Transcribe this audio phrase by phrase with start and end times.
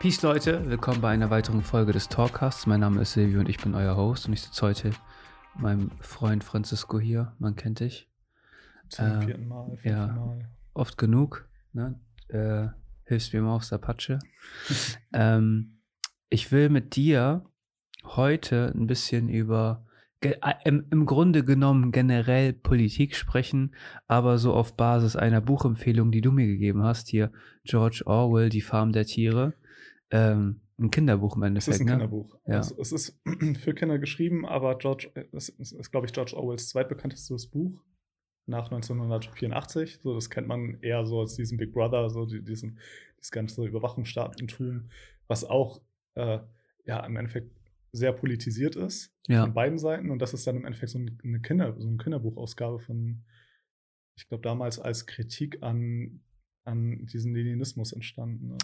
[0.00, 2.66] Peace Leute, willkommen bei einer weiteren Folge des Talkcasts.
[2.66, 4.96] Mein Name ist Silvio und ich bin euer Host und ich sitze heute mit
[5.62, 7.34] meinem Freund Francisco hier.
[7.38, 8.08] Man kennt dich.
[8.88, 10.06] Zum Äh, vierten Mal, ja.
[10.06, 10.48] Mal.
[10.72, 11.46] Oft genug.
[11.74, 12.00] Ne?
[12.28, 12.68] Äh,
[13.04, 14.20] hilfst mir immer aufs Apache.
[15.12, 15.80] ähm,
[16.30, 17.44] ich will mit dir
[18.02, 19.84] heute ein bisschen über
[20.22, 20.32] äh,
[20.64, 23.74] im, im Grunde genommen generell Politik sprechen,
[24.08, 27.30] aber so auf Basis einer Buchempfehlung, die du mir gegeben hast, hier
[27.64, 29.52] George Orwell, Die Farm der Tiere.
[30.10, 31.92] Ähm, ein Kinderbuch im Es ist Endeffekt, ein ne?
[31.92, 32.38] Kinderbuch.
[32.46, 32.56] Ja.
[32.58, 33.20] Also, es ist
[33.60, 37.82] für Kinder geschrieben, aber George, es ist, ist glaube ich, George Orwells zweitbekanntestes Buch
[38.46, 40.00] nach 1984.
[40.02, 42.78] So, das kennt man eher so als diesen Big Brother, so die, diesen,
[43.18, 44.88] dieses ganze Überwachungsstaatentum,
[45.28, 45.80] was auch
[46.14, 46.38] äh,
[46.86, 47.52] ja im Endeffekt
[47.92, 49.42] sehr politisiert ist Ja.
[49.42, 50.10] von beiden Seiten.
[50.10, 53.24] Und das ist dann im Endeffekt so ein- eine Kinder, so eine Kinderbuchausgabe von,
[54.16, 56.20] ich glaube, damals als Kritik an,
[56.64, 58.48] an diesen Leninismus entstanden.
[58.48, 58.58] Ne?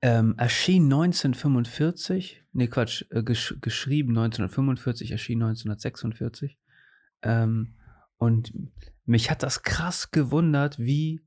[0.00, 6.58] Ähm, erschien 1945, nee Quatsch, äh, gesch geschrieben 1945, erschien 1946.
[7.22, 7.74] Ähm,
[8.16, 8.52] und
[9.04, 11.20] mich hat das krass gewundert, wie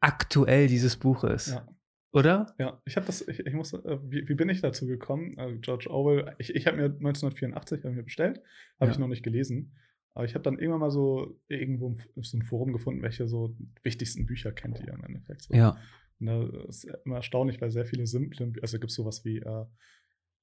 [0.00, 1.48] aktuell dieses Buch ist.
[1.48, 1.66] Ja.
[2.12, 2.54] Oder?
[2.58, 5.38] Ja, ich habe das, ich, ich muss, äh, wie, wie bin ich dazu gekommen?
[5.38, 8.38] Also George Orwell, ich, ich habe mir 1984 hab mir bestellt,
[8.80, 8.92] habe Ja.
[8.92, 9.76] ich noch nicht gelesen.
[10.14, 14.24] Aber ich habe dann irgendwann mal so irgendwo so ein Forum gefunden, welche so wichtigsten
[14.24, 15.42] Bücher kennt ihr im Endeffekt.
[15.42, 15.54] So.
[15.54, 15.76] Ja.
[16.20, 19.66] Und da ist immer erstaunlich, weil sehr viele simple, also gibt es sowas wie äh,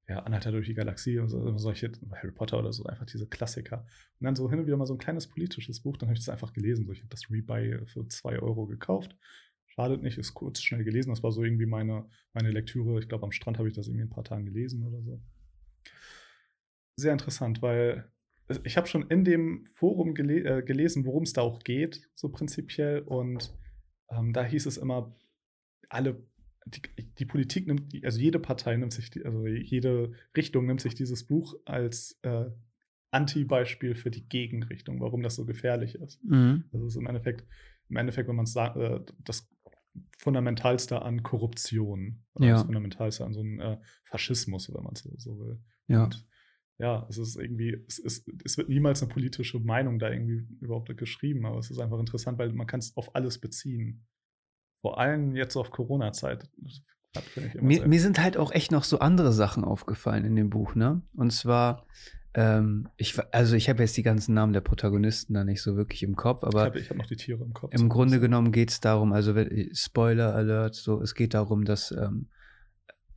[0.07, 3.85] ja, Anhalter durch die Galaxie und so, solche, Harry Potter oder so, einfach diese Klassiker.
[4.19, 6.25] Und dann so hin und wieder mal so ein kleines politisches Buch, dann habe ich
[6.25, 6.85] das einfach gelesen.
[6.85, 9.15] So, ich habe das Rebuy für 2 Euro gekauft.
[9.67, 11.09] Schadet nicht, ist kurz, schnell gelesen.
[11.09, 12.99] Das war so irgendwie meine, meine Lektüre.
[12.99, 15.21] Ich glaube, am Strand habe ich das irgendwie in ein paar Tagen gelesen oder so.
[16.95, 18.07] Sehr interessant, weil
[18.65, 22.29] ich habe schon in dem Forum gele äh, gelesen, worum es da auch geht, so
[22.29, 22.99] prinzipiell.
[22.99, 23.53] Und
[24.11, 25.15] ähm, da hieß es immer,
[25.93, 26.23] alle,
[26.65, 26.81] die,
[27.19, 31.25] die Politik nimmt, also jede Partei nimmt sich, die, also jede Richtung nimmt sich dieses
[31.25, 32.45] Buch als äh,
[33.11, 36.23] Anti-Beispiel für die Gegenrichtung, warum das so gefährlich ist.
[36.23, 36.65] Mhm.
[36.71, 37.45] Das ist im Endeffekt,
[37.89, 39.49] im Endeffekt, wenn man es sagt, äh, das
[40.17, 42.23] Fundamentalste an Korruption.
[42.39, 42.53] Ja.
[42.53, 45.59] Das Fundamentalste an so einem äh, Faschismus, wenn man es so, so will.
[45.87, 46.05] Ja.
[46.05, 46.25] Und
[46.79, 50.95] ja, es ist irgendwie, es, ist, es wird niemals eine politische Meinung da irgendwie überhaupt
[50.97, 54.05] geschrieben, aber es ist einfach interessant, weil man kann es auf alles beziehen.
[54.83, 56.49] Vor allem jetzt auf Corona-Zeit.
[57.55, 61.01] Mir, mir sind halt auch echt noch so andere Sachen aufgefallen in dem Buch, ne?
[61.15, 61.87] Und zwar,
[62.33, 66.03] ähm, ich, also ich habe jetzt die ganzen Namen der Protagonisten da nicht so wirklich
[66.03, 67.73] im Kopf, ich aber habe ich hab noch die Tiere im Kopf.
[67.73, 71.91] Im Grunde genommen geht es darum, also wenn- Spoiler Alert, so es geht darum, dass
[71.91, 72.27] ähm,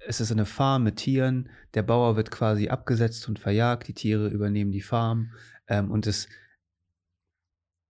[0.07, 4.29] es ist eine Farm mit Tieren, der Bauer wird quasi abgesetzt und verjagt, die Tiere
[4.29, 5.33] übernehmen die Farm
[5.67, 6.29] ähm, und es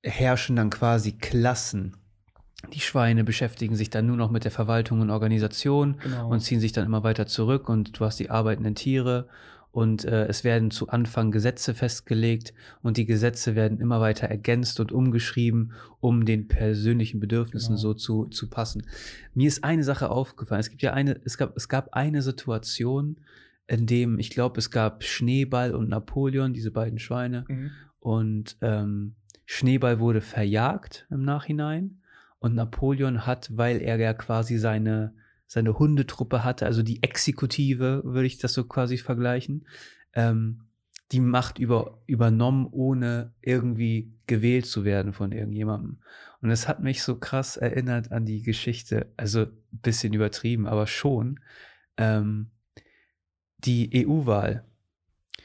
[0.03, 1.95] herrschen dann quasi Klassen.
[2.73, 6.29] Die Schweine beschäftigen sich dann nur noch mit der Verwaltung und Organisation Genau.
[6.31, 9.29] und ziehen sich dann immer weiter zurück und du hast die arbeitenden Tiere
[9.73, 14.81] und äh, es werden zu Anfang Gesetze festgelegt und die Gesetze werden immer weiter ergänzt
[14.81, 17.81] und umgeschrieben, um den persönlichen Bedürfnissen Genau.
[17.81, 18.85] so zu, zu passen.
[19.35, 20.61] Mir ist eine Sache aufgefallen.
[20.61, 23.19] Es gibt ja eine, es gab, es gab eine Situation,
[23.69, 27.71] in dem, ich glaube, es gab Schneeball und Napoleon, diese beiden Schweine, Mhm.
[28.01, 29.15] und ähm,
[29.45, 31.99] Schneeball wurde verjagt im Nachhinein.
[32.39, 35.15] Und Napoleon hat, weil er ja quasi seine,
[35.47, 39.67] seine Hundetruppe hatte, also die Exekutive, würde ich das so quasi vergleichen,
[40.13, 40.63] ähm,
[41.13, 45.99] die Macht über, übernommen, ohne irgendwie gewählt zu werden von irgendjemandem.
[46.43, 50.87] Und es hat mich so krass erinnert an die Geschichte, also ein bisschen übertrieben, aber
[50.87, 51.41] schon,
[51.97, 52.51] ähm,
[53.59, 54.65] die EU-Wahl.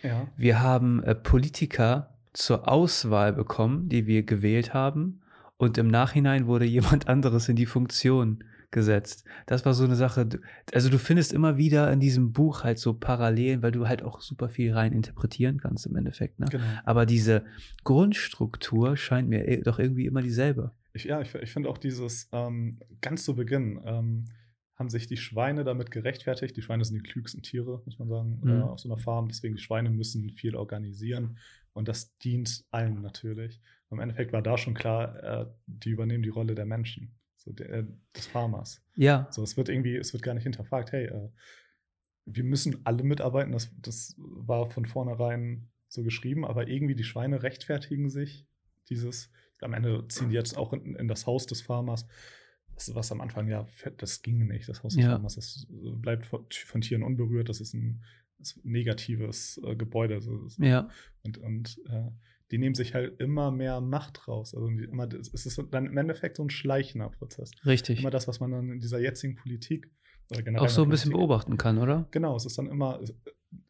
[0.04, 0.28] Ja.
[0.36, 5.22] Wir haben äh, Politiker zur Auswahl bekommen, die wir gewählt haben.
[5.62, 9.26] Und im Nachhinein wurde jemand anderes in die Funktion gesetzt.
[9.48, 10.28] Das war so eine Sache.
[10.74, 14.22] Also du findest immer wieder in diesem Buch halt so Parallelen, weil du halt auch
[14.22, 16.40] super viel rein interpretieren kannst im Endeffekt.
[16.40, 16.48] Ne?
[16.50, 16.64] Genau.
[16.86, 17.44] Aber diese
[17.84, 20.72] Grundstruktur scheint mir eh- doch irgendwie immer dieselbe.
[20.94, 24.26] Ich, ja, ich, ich finde auch dieses ähm, ganz zu Beginn ähm,
[24.78, 26.58] haben sich die Schweine damit gerechtfertigt.
[26.58, 28.50] Die Schweine sind die klügsten Tiere, muss man sagen, Mhm.
[28.50, 29.28] äh, auf so einer Farm.
[29.28, 31.38] Deswegen die Schweine müssen viel organisieren
[31.74, 33.62] und das dient allen natürlich.
[33.92, 37.70] Im Endeffekt war da schon klar, äh, die übernehmen die Rolle der Menschen, so der,
[37.70, 37.86] äh,
[38.16, 38.84] des Farmers.
[38.96, 41.30] Ja, So, es wird irgendwie, es wird gar nicht hinterfragt, hey, äh,
[42.26, 43.52] wir müssen alle mitarbeiten.
[43.52, 48.48] Das, das war von vornherein so geschrieben, aber irgendwie die Schweine rechtfertigen sich
[48.90, 52.08] dieses, am Ende ziehen die jetzt auch in, in das Haus des Farmers.
[52.76, 53.68] Das, was am Anfang ja,
[53.98, 55.12] das ging nicht, das Haus des Ja.
[55.12, 58.04] Farmers, das äh, bleibt von, von Tieren unberührt, das ist ein,
[58.38, 60.22] das ist ein negatives äh, Gebäude.
[60.22, 60.64] So, so.
[60.64, 60.90] ja,
[61.24, 62.10] Und, und äh,
[62.52, 64.54] die nehmen sich halt immer mehr Macht raus.
[64.54, 68.02] Also immer, es ist dann im Endeffekt so ein schleichender Prozess richtig.
[68.02, 69.90] immer das, was man dann in dieser jetzigen Politik
[70.58, 72.08] auch so ein bisschen beobachten kann, oder?
[72.12, 73.02] Genau, es ist dann immer,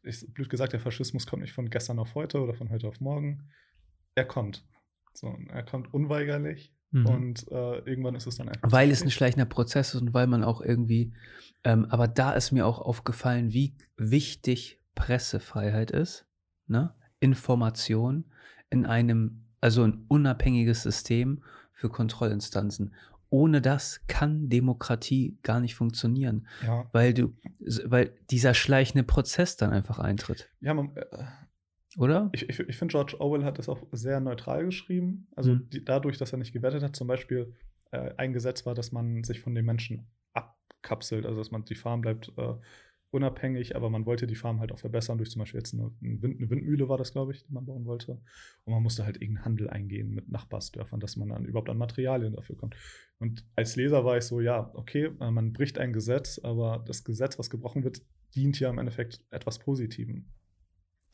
[0.02, 3.00] ich, blöd gesagt, der Faschismus kommt nicht von gestern auf heute oder von heute auf
[3.00, 3.48] morgen.
[4.14, 4.64] Er kommt.
[5.14, 7.06] So, er kommt unweigerlich mhm.
[7.06, 8.70] und äh, irgendwann ist es dann einfach.
[8.70, 11.12] Weil es ein schleichender Prozess ist und weil man auch irgendwie,
[11.64, 16.26] ähm, aber da ist mir auch aufgefallen, wie wichtig Pressefreiheit ist,
[16.66, 16.94] ne?
[17.20, 18.24] Information
[18.72, 21.42] in einem, also ein unabhängiges System
[21.72, 22.94] für Kontrollinstanzen.
[23.28, 26.88] Ohne das kann Demokratie gar nicht funktionieren, ja.
[26.92, 27.34] weil du,
[27.84, 30.50] weil dieser schleichende Prozess dann einfach eintritt.
[30.60, 31.24] Ja, man, äh,
[31.96, 32.30] oder?
[32.32, 35.28] Ich, ich, ich finde, George Orwell hat das auch sehr neutral geschrieben.
[35.34, 35.70] Also mhm.
[35.70, 37.54] die, dadurch, dass er nicht gewertet hat, zum Beispiel
[37.90, 41.74] äh, ein Gesetz war, dass man sich von den Menschen abkapselt, also dass man die
[41.74, 42.54] Farm bleibt äh,
[43.12, 46.50] unabhängig, aber man wollte die Farm halt auch verbessern durch zum Beispiel jetzt eine, eine
[46.50, 48.12] Windmühle war das, glaube ich, die man bauen wollte.
[48.64, 52.34] Und man musste halt irgendeinen Handel eingehen mit Nachbarsdörfern, dass man dann überhaupt an Materialien
[52.34, 52.74] dafür kommt.
[53.18, 57.04] Und als Leser war ich so, ja, okay, äh, man bricht ein Gesetz, aber das
[57.04, 58.00] Gesetz, was gebrochen wird,
[58.34, 60.24] dient ja im Endeffekt etwas Positivem.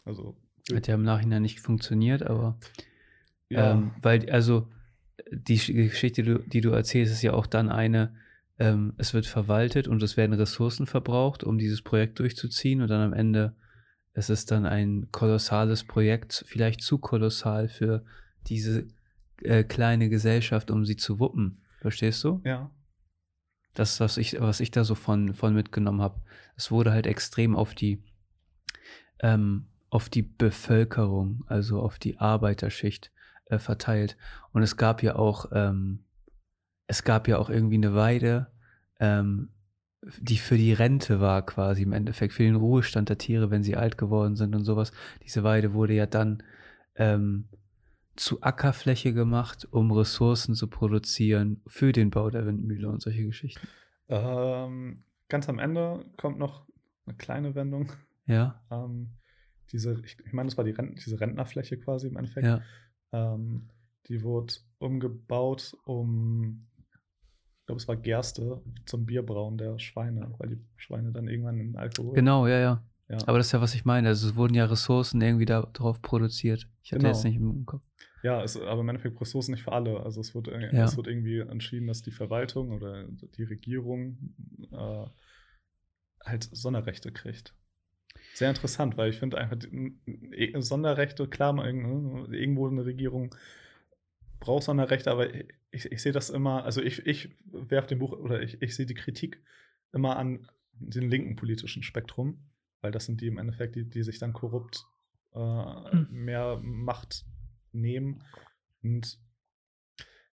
[0.05, 0.37] Also
[0.73, 2.59] hat ja im Nachhinein nicht funktioniert, aber
[3.51, 3.73] ja.
[3.73, 4.69] ähm, weil, also
[5.33, 8.15] die Geschichte, die du, die du erzählst, ist ja auch dann eine,
[8.59, 13.01] ähm, es wird verwaltet und es werden Ressourcen verbraucht, um dieses Projekt durchzuziehen und dann
[13.01, 13.55] am Ende
[14.15, 18.05] es ist dann ein kolossales Projekt, vielleicht zu kolossal für
[18.49, 18.89] diese
[19.43, 21.63] äh, kleine Gesellschaft, um sie zu wuppen.
[21.81, 22.41] Verstehst du?
[22.45, 22.69] Ja.
[23.75, 26.21] Das, was ich, was ich da so von, von mitgenommen habe.
[26.57, 28.03] Es wurde halt extrem auf die
[29.21, 33.11] ähm, auf die Bevölkerung, also auf die Arbeiterschicht
[33.47, 34.17] äh, verteilt.
[34.53, 36.05] Und es gab ja auch, ähm,
[36.89, 38.49] es gab ja auch irgendwie eine Weide,
[38.99, 39.51] ähm,
[40.19, 43.77] die für die Rente war quasi im Endeffekt, für den Ruhestand der Tiere, wenn sie
[43.77, 44.93] alt geworden sind und sowas.
[45.23, 46.43] Diese Weide wurde ja dann
[46.97, 47.49] ähm,
[48.17, 53.69] zu Ackerfläche gemacht, um Ressourcen zu produzieren für den Bau der Windmühle und solche Geschichten.
[54.09, 56.67] Ähm, ganz am Ende kommt noch
[57.07, 57.93] eine kleine Wendung.
[58.27, 58.63] Ja.
[58.71, 59.11] Ähm,
[59.73, 62.47] diese, ich, ich meine, das war die Rent, diese Rentnerfläche quasi im Endeffekt.
[62.47, 62.63] Ja.
[63.13, 63.69] Ähm,
[64.09, 66.61] die wurde umgebaut, um,
[67.69, 72.15] glaube, es war Gerste zum Bierbrauen der Schweine, weil die Schweine dann irgendwann in Alkohol.
[72.15, 72.83] Genau, ja, ja.
[73.09, 73.19] ja.
[73.27, 74.09] Aber das ist ja, was ich meine.
[74.09, 76.67] Also es wurden ja Ressourcen irgendwie darauf produziert.
[76.83, 77.15] Ich hatte genau.
[77.15, 77.83] jetzt nicht im Kopf.
[78.23, 80.01] Ja, es, aber im Endeffekt Ressourcen nicht für alle.
[80.01, 80.85] Also es wird, ja.
[80.85, 84.17] es wird irgendwie entschieden, dass die Verwaltung oder die Regierung
[84.73, 85.07] äh,
[86.25, 87.55] halt Sonderrechte kriegt.
[88.33, 89.59] Sehr interessant, weil ich finde einfach
[90.33, 93.35] e, Sonderrechte, klar, irgendwo eine Regierung
[94.41, 95.29] braucht Sonderrechte, aber
[95.71, 98.87] ich, ich sehe das immer, also ich, ich werfe dem Buch oder ich, ich sehe
[98.87, 99.43] die Kritik
[99.93, 102.51] immer an den linken politischen Spektrum,
[102.81, 104.85] weil das sind die im Endeffekt, die, die sich dann korrupt
[105.35, 106.09] äh, hm.
[106.11, 107.25] mehr Macht
[107.73, 108.23] nehmen.
[108.83, 109.19] Und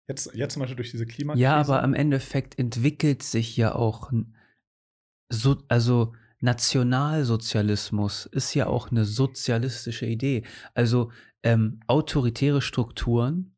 [0.07, 1.43] jetzt, jetzt zum Beispiel durch diese Klimakrise.
[1.43, 4.11] Ja, aber am Endeffekt entwickelt sich ja auch
[5.29, 10.43] so, also Nationalsozialismus ist ja auch eine sozialistische Idee.
[10.73, 13.52] Also ähm, autoritäre Strukturen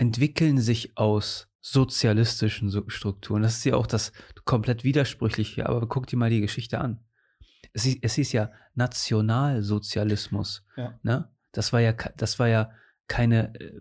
[0.00, 3.42] entwickeln sich aus sozialistischen Strukturen.
[3.42, 4.12] Das ist ja auch das
[4.46, 5.68] komplett widersprüchliche.
[5.68, 7.00] Aber guck dir mal die Geschichte an.
[7.74, 10.64] Es, es hieß ja Nationalsozialismus.
[10.76, 10.98] Ja.
[11.02, 11.28] Ne?
[11.52, 12.72] Das war ja, das war ja
[13.08, 13.80] keine äh,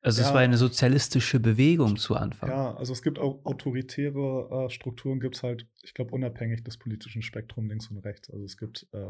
[0.00, 2.50] also ja, es war eine sozialistische Bewegung zu Anfang.
[2.50, 6.78] Ja, also es gibt auch autoritäre äh, Strukturen, gibt es halt, ich glaube, unabhängig des
[6.78, 8.30] politischen Spektrums links und rechts.
[8.30, 9.06] Also es gibt äh,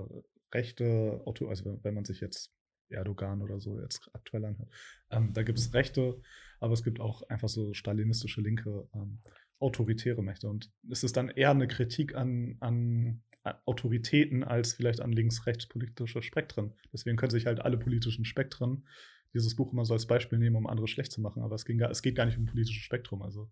[0.54, 2.52] rechte, also wenn man sich jetzt
[2.90, 4.70] Erdogan oder so jetzt aktuell anhört,
[5.10, 6.20] ähm, da gibt es rechte,
[6.60, 9.18] aber es gibt auch einfach so stalinistische linke ähm,
[9.58, 10.48] autoritäre Mächte.
[10.48, 13.22] Und es ist dann eher eine Kritik an, an
[13.64, 16.74] Autoritäten als vielleicht an links-rechts politische Spektren.
[16.92, 18.86] Deswegen können sich halt alle politischen Spektren
[19.34, 21.42] dieses Buch immer so als Beispiel nehmen, um andere schlecht zu machen.
[21.42, 23.22] Aber es, ging es geht gar nicht um politisches Spektrum.
[23.22, 23.50] Also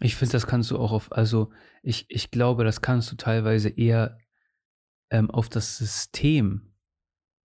[0.00, 3.68] ich finde, das kannst du auch auf, also ich, ich glaube, das kannst du teilweise
[3.68, 4.18] eher
[5.10, 6.69] ähm, auf das System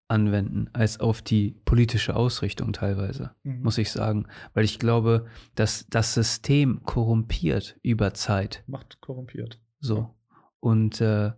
[0.07, 3.63] anwenden, als auf die politische Ausrichtung teilweise, mhm.
[3.63, 4.27] muss ich sagen.
[4.53, 8.63] Weil ich glaube, dass das System korrumpiert über Zeit.
[8.67, 9.59] Macht korrumpiert.
[9.79, 10.15] So.
[10.59, 11.31] Und äh,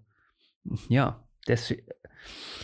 [0.90, 1.88] ja, deswegen,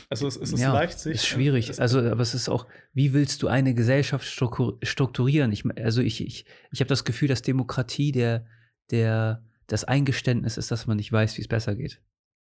[0.10, 1.16] also es, es ist ja, leicht sich.
[1.16, 1.80] Ist schwierig.
[1.80, 5.52] Also, aber es ist auch, wie willst du eine Gesellschaft strukturieren?
[5.52, 8.46] Ich, also ich, ich, ich habe das Gefühl, dass Demokratie der,
[8.92, 12.02] der, das Eingeständnis ist, dass man nicht weiß, wie es besser geht.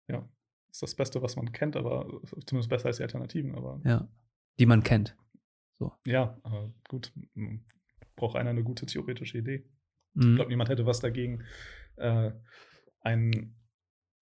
[0.09, 0.29] Ja.
[0.79, 2.07] Das ist das Beste, was man kennt, aber
[2.47, 3.81] zumindest besser als die Alternativen, aber.
[3.85, 4.09] Ja.
[4.61, 5.17] Die man kennt.
[5.81, 5.93] So.
[6.07, 7.13] Ja, aber gut.
[8.15, 9.69] Braucht einer eine gute theoretische Idee.
[10.15, 10.31] Mhm.
[10.31, 11.43] Ich glaube, niemand hätte was dagegen,
[11.97, 12.31] äh,
[13.01, 13.57] einen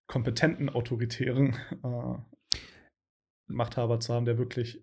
[0.06, 2.18] kompetenten autoritären äh,
[3.48, 4.82] Machthaber zu haben, der wirklich,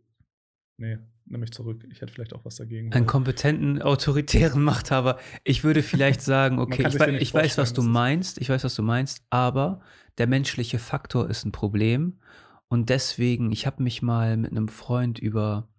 [0.78, 1.86] nee, nehme ich zurück.
[1.92, 2.92] Ich hätte vielleicht auch was dagegen.
[2.94, 5.20] Einen kompetenten, autoritären Machthaber.
[5.44, 8.76] Ich würde vielleicht sagen, okay, ich, we ich weiß, was du meinst, ich weiß, was
[8.76, 9.82] du meinst, aber
[10.18, 12.20] der menschliche Faktor ist ein Problem.
[12.68, 15.70] Und deswegen, ich habe mich mal mit einem Freund über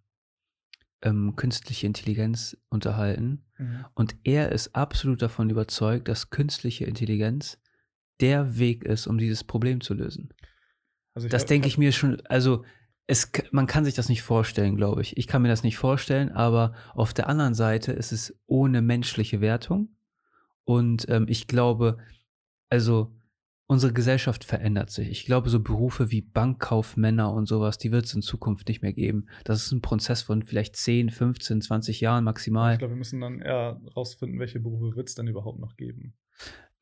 [1.02, 3.44] ähm, künstliche Intelligenz unterhalten.
[3.58, 3.84] Mhm.
[3.94, 7.60] Und er ist absolut davon überzeugt, dass künstliche Intelligenz
[8.20, 10.32] der Weg ist, um dieses Problem zu lösen.
[11.14, 12.64] Also das denke ich mir schon, also
[13.06, 15.16] es, man kann sich das nicht vorstellen, glaube ich.
[15.16, 19.40] Ich kann mir das nicht vorstellen, aber auf der anderen Seite ist es ohne menschliche
[19.40, 19.96] Wertung.
[20.64, 21.98] Und ähm, ich glaube,
[22.70, 23.14] also
[23.66, 25.08] unsere Gesellschaft verändert sich.
[25.08, 28.92] Ich glaube, so Berufe wie Bankkaufmänner und sowas, die wird es in Zukunft nicht mehr
[28.92, 29.26] geben.
[29.44, 32.72] Das ist ein Prozess von vielleicht 10, 15, 20 Jahren maximal.
[32.72, 36.14] Ich glaube, wir müssen dann eher rausfinden, welche Berufe wird es denn überhaupt noch geben.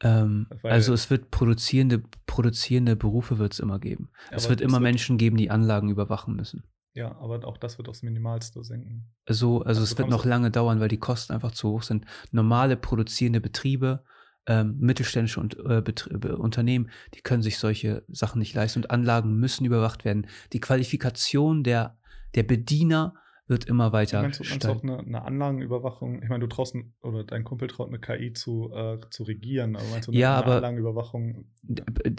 [0.02, 4.10] Ähm, also es wird produzierende, produzierende Berufe wird es immer geben.
[4.30, 6.64] Es wird immer wird Menschen geben, die Anlagen überwachen müssen.
[6.94, 9.06] Ja, aber auch das wird aufs Minimalste senken.
[9.26, 12.04] So, also, also es wird noch lange dauern, weil die Kosten einfach zu hoch sind.
[12.32, 14.04] Normale produzierende Betriebe,
[14.46, 19.36] ähm, mittelständische und, äh, Betriebe, Unternehmen, die können sich solche Sachen nicht leisten und Anlagen
[19.36, 20.26] müssen überwacht werden.
[20.52, 21.96] Die Qualifikation der,
[22.34, 23.14] der Bediener
[23.46, 26.22] wird immer weiter meinst du, meinst du auch eine, eine, Anlagenüberwachung?
[26.22, 29.84] Ich meine, du traust oder dein Kumpel traut eine KI zu, äh, zu regieren, aber
[29.90, 31.44] meinst du eine, ja, eine aber Anlagenüberwachung?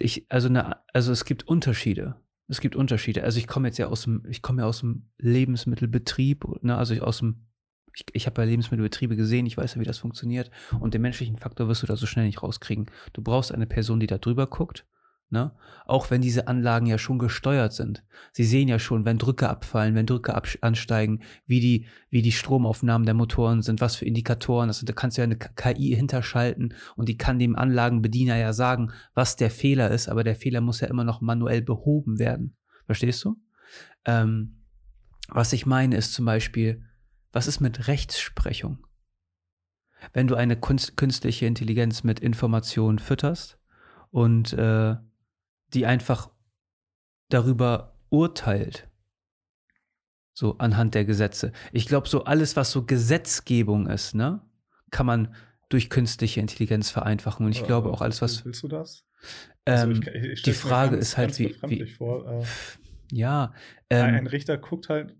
[0.01, 2.15] Ich, also, eine, also es gibt Unterschiede.
[2.48, 3.24] Es gibt Unterschiede.
[3.24, 6.77] Also ich komme jetzt ja aus dem, ich komme ja aus dem Lebensmittelbetrieb, ne?
[6.77, 7.48] also aus dem,
[7.96, 10.51] ich, ich habe ja Lebensmittelbetriebe gesehen, ich weiß ja, wie das funktioniert.
[10.80, 12.88] Und den menschlichen Faktor wirst du da so schnell nicht rauskriegen.
[13.13, 14.86] Du brauchst eine Person, die da drüber guckt
[15.30, 15.51] Ne?
[15.86, 18.03] Auch wenn diese Anlagen ja schon gesteuert sind.
[18.34, 23.06] Sie sehen ja schon, wenn Drücke abfallen, wenn Drücke ansteigen, wie die, wie die Stromaufnahmen
[23.06, 24.86] der Motoren sind, was für Indikatoren das.
[24.86, 29.36] Da kannst du ja eine KI hinterschalten und die kann dem Anlagenbediener ja sagen, was
[29.36, 32.56] der Fehler ist, aber der Fehler muss ja immer noch manuell behoben werden.
[32.86, 33.36] Verstehst du?
[34.06, 34.63] Ähm,
[35.30, 36.84] was ich meine ist zum Beispiel,
[37.32, 38.86] was ist mit Rechtsprechung?
[40.12, 43.58] Wenn du eine künstliche Intelligenz mit Informationen fütterst
[44.12, 44.96] und äh,
[45.74, 46.30] die einfach
[47.30, 48.88] darüber urteilt.
[50.34, 51.51] So anhand der Gesetze.
[51.72, 54.42] Ich glaube, so alles, was so Gesetzgebung ist, ne,
[54.89, 55.36] kann man
[55.70, 57.46] durch künstliche Intelligenz vereinfachen.
[57.46, 58.44] Und ich glaube auch alles, was.
[58.46, 59.06] Willst du das?
[59.65, 61.56] Ähm, also ich, ich die Frage ganz, ist halt, wie.
[61.70, 62.46] wie vor, äh,
[63.12, 63.53] ja.
[63.89, 65.15] Ähm, ein Richter guckt halt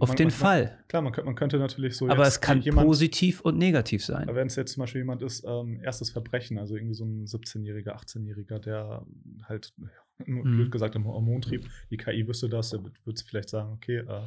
[0.00, 0.78] auf man, den man, Fall.
[0.88, 2.08] Klar, man könnte, man könnte natürlich so.
[2.08, 4.28] Aber es kann jemand, positiv und negativ sein.
[4.28, 7.26] Aber wenn es jetzt zum Beispiel jemand ist, ähm, erstes Verbrechen, also irgendwie so ein
[7.26, 9.06] 17-Jähriger, 18-Jähriger, der
[9.44, 9.74] halt,
[10.26, 10.42] mhm.
[10.42, 14.26] blöd gesagt, im Hormontrieb, die KI wüsste das, der würde vielleicht sagen, okay, äh,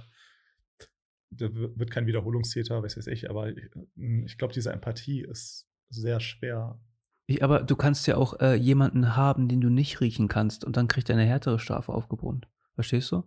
[1.31, 3.69] der wird kein Wiederholungstäter, weiß weiß ich, aber ich,
[4.25, 6.79] ich glaube, diese Empathie ist sehr schwer.
[7.27, 10.77] Ich, aber du kannst ja auch äh, jemanden haben, den du nicht riechen kannst und
[10.77, 12.47] dann kriegt er eine härtere Strafe aufgebrummt.
[12.75, 13.23] Verstehst du?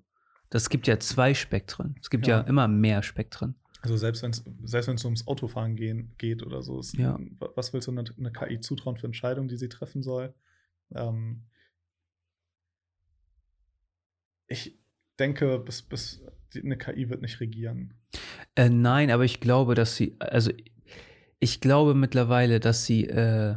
[0.50, 1.96] Das gibt ja zwei Spektren.
[2.00, 3.54] Es gibt ja, ja immer mehr Spektren.
[3.80, 7.18] Also selbst wenn es selbst wenn's ums Autofahren gehen, geht oder so, ist, ja.
[7.54, 10.34] was willst du eine, eine, KI zutrauen für Entscheidungen, die sie treffen soll?
[10.94, 11.44] Ähm
[14.48, 14.78] ich
[15.18, 16.22] denke, bis, bis
[16.54, 17.94] eine KI wird nicht regieren.
[18.54, 20.50] Äh, nein, aber ich glaube, dass sie, also
[21.38, 23.56] ich glaube mittlerweile, dass sie äh,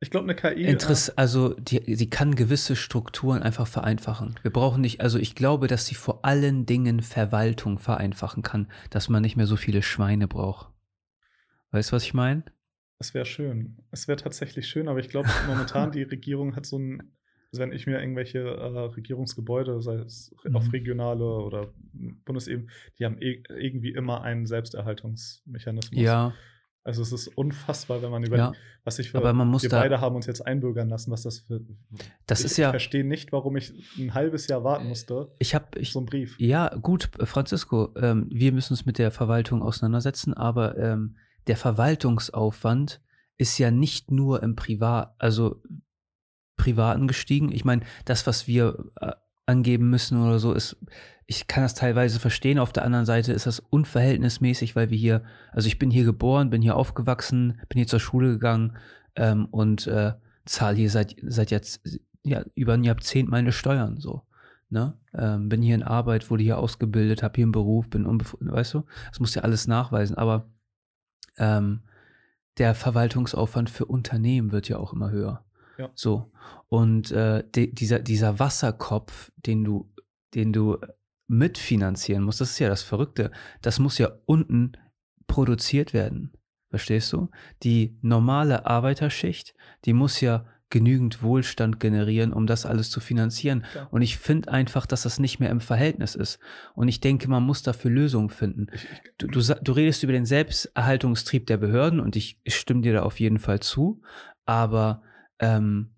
[0.00, 0.64] ich glaube, eine KI.
[0.64, 4.36] Interess also, die, die kann gewisse Strukturen einfach vereinfachen.
[4.42, 9.08] Wir brauchen nicht, also ich glaube, dass sie vor allen Dingen Verwaltung vereinfachen kann, dass
[9.08, 10.72] man nicht mehr so viele Schweine braucht.
[11.72, 12.44] Weißt du, was ich meine?
[13.00, 13.78] Es wäre schön.
[13.90, 17.16] Es wäre tatsächlich schön, aber ich glaube, momentan die Regierung hat so ein,
[17.52, 20.56] also wenn ich mir irgendwelche äh, Regierungsgebäude, sei es mhm.
[20.56, 21.72] auf regionale oder
[22.24, 26.00] Bundesebene, die haben e irgendwie immer einen Selbsterhaltungsmechanismus.
[26.00, 26.34] Ja.
[26.88, 29.68] Also es ist unfassbar, wenn man überlegt, ja, was ich für aber man muss wir
[29.68, 31.60] beide haben uns jetzt einbürgern lassen, was das für
[32.26, 35.30] Das ich ist ja Ich verstehe nicht, warum ich ein halbes Jahr warten musste.
[35.38, 36.40] Ich habe so einen Brief.
[36.40, 41.16] Ja, gut, Francisco, ähm, wir müssen uns mit der Verwaltung auseinandersetzen, aber ähm,
[41.46, 43.02] der Verwaltungsaufwand
[43.36, 45.60] ist ja nicht nur im Privat, also
[46.56, 47.52] privaten gestiegen.
[47.52, 49.12] Ich meine, das, was wir äh,
[49.48, 50.76] angeben müssen oder so, ist
[51.30, 52.58] ich kann das teilweise verstehen.
[52.58, 56.48] Auf der anderen Seite ist das unverhältnismäßig, weil wir hier, also ich bin hier geboren,
[56.48, 58.78] bin hier aufgewachsen, bin hier zur Schule gegangen
[59.14, 60.14] ähm, und äh,
[60.46, 61.86] zahle hier seit, seit jetzt
[62.24, 64.22] ja, über ein Jahrzehnt meine Steuern so.
[64.70, 64.94] Ne?
[65.14, 68.74] Ähm, bin hier in Arbeit, wurde hier ausgebildet, habe hier einen Beruf, bin unbefriedigt, weißt
[68.74, 68.84] du?
[69.10, 70.50] Das muss ja alles nachweisen, aber
[71.36, 71.82] ähm,
[72.56, 75.44] der Verwaltungsaufwand für Unternehmen wird ja auch immer höher.
[75.78, 75.90] Ja.
[75.94, 76.30] So.
[76.68, 79.90] Und äh, de, dieser, dieser Wasserkopf, den du,
[80.34, 80.78] den du
[81.28, 83.30] mitfinanzieren muss, das ist ja das Verrückte,
[83.62, 84.72] das muss ja unten
[85.26, 86.32] produziert werden.
[86.70, 87.30] Verstehst du?
[87.62, 89.54] Die normale Arbeiterschicht,
[89.84, 93.62] die muss ja genügend Wohlstand generieren, um das alles zu finanzieren.
[93.62, 93.88] Klar.
[93.90, 96.38] Und ich finde einfach, dass das nicht mehr im Verhältnis ist.
[96.74, 98.66] Und ich denke, man muss dafür Lösungen finden.
[99.16, 103.02] Du, du, du redest über den Selbsterhaltungstrieb der Behörden und ich, ich stimme dir da
[103.02, 104.02] auf jeden Fall zu.
[104.44, 105.02] Aber
[105.38, 105.94] ähm,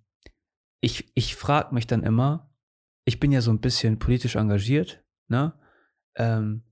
[0.80, 2.50] ich, ich frage mich dann immer,
[3.04, 5.54] ich bin ja so ein bisschen politisch engagiert, ne?
[6.16, 6.64] Ähm,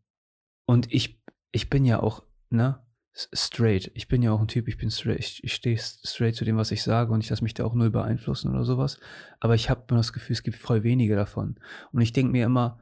[0.66, 1.22] und ich,
[1.52, 2.84] ich bin ja auch, ne?
[3.12, 3.90] Straight.
[3.94, 5.18] Ich bin ja auch ein Typ, ich bin straight.
[5.18, 7.74] Ich, ich stehe straight zu dem, was ich sage und ich lasse mich da auch
[7.74, 9.00] null beeinflussen oder sowas.
[9.40, 11.58] Aber ich habe immer das Gefühl, es gibt voll wenige davon.
[11.90, 12.80] Und ich denke mir immer,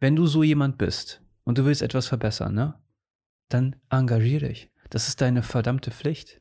[0.00, 2.80] wenn du so jemand bist und du willst etwas verbessern, ne?
[3.50, 4.70] Dann engagier dich.
[4.88, 6.40] Das ist deine verdammte Pflicht.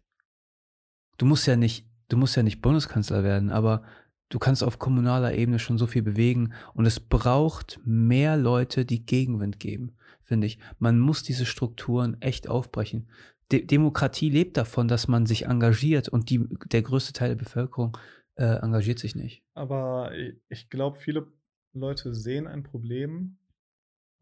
[1.17, 3.83] Du musst ja nicht, du musst ja nicht Bundeskanzler werden, aber
[4.29, 9.05] du kannst auf kommunaler Ebene schon so viel bewegen und es braucht mehr Leute, die
[9.05, 10.59] Gegenwind geben, finde ich.
[10.79, 13.09] Man muss diese Strukturen echt aufbrechen.
[13.51, 17.97] De Demokratie lebt davon, dass man sich engagiert und die, der größte Teil der Bevölkerung
[18.35, 19.43] äh, engagiert sich nicht.
[19.53, 21.27] aber ich, ich glaube, viele
[21.73, 23.37] Leute sehen ein Problem,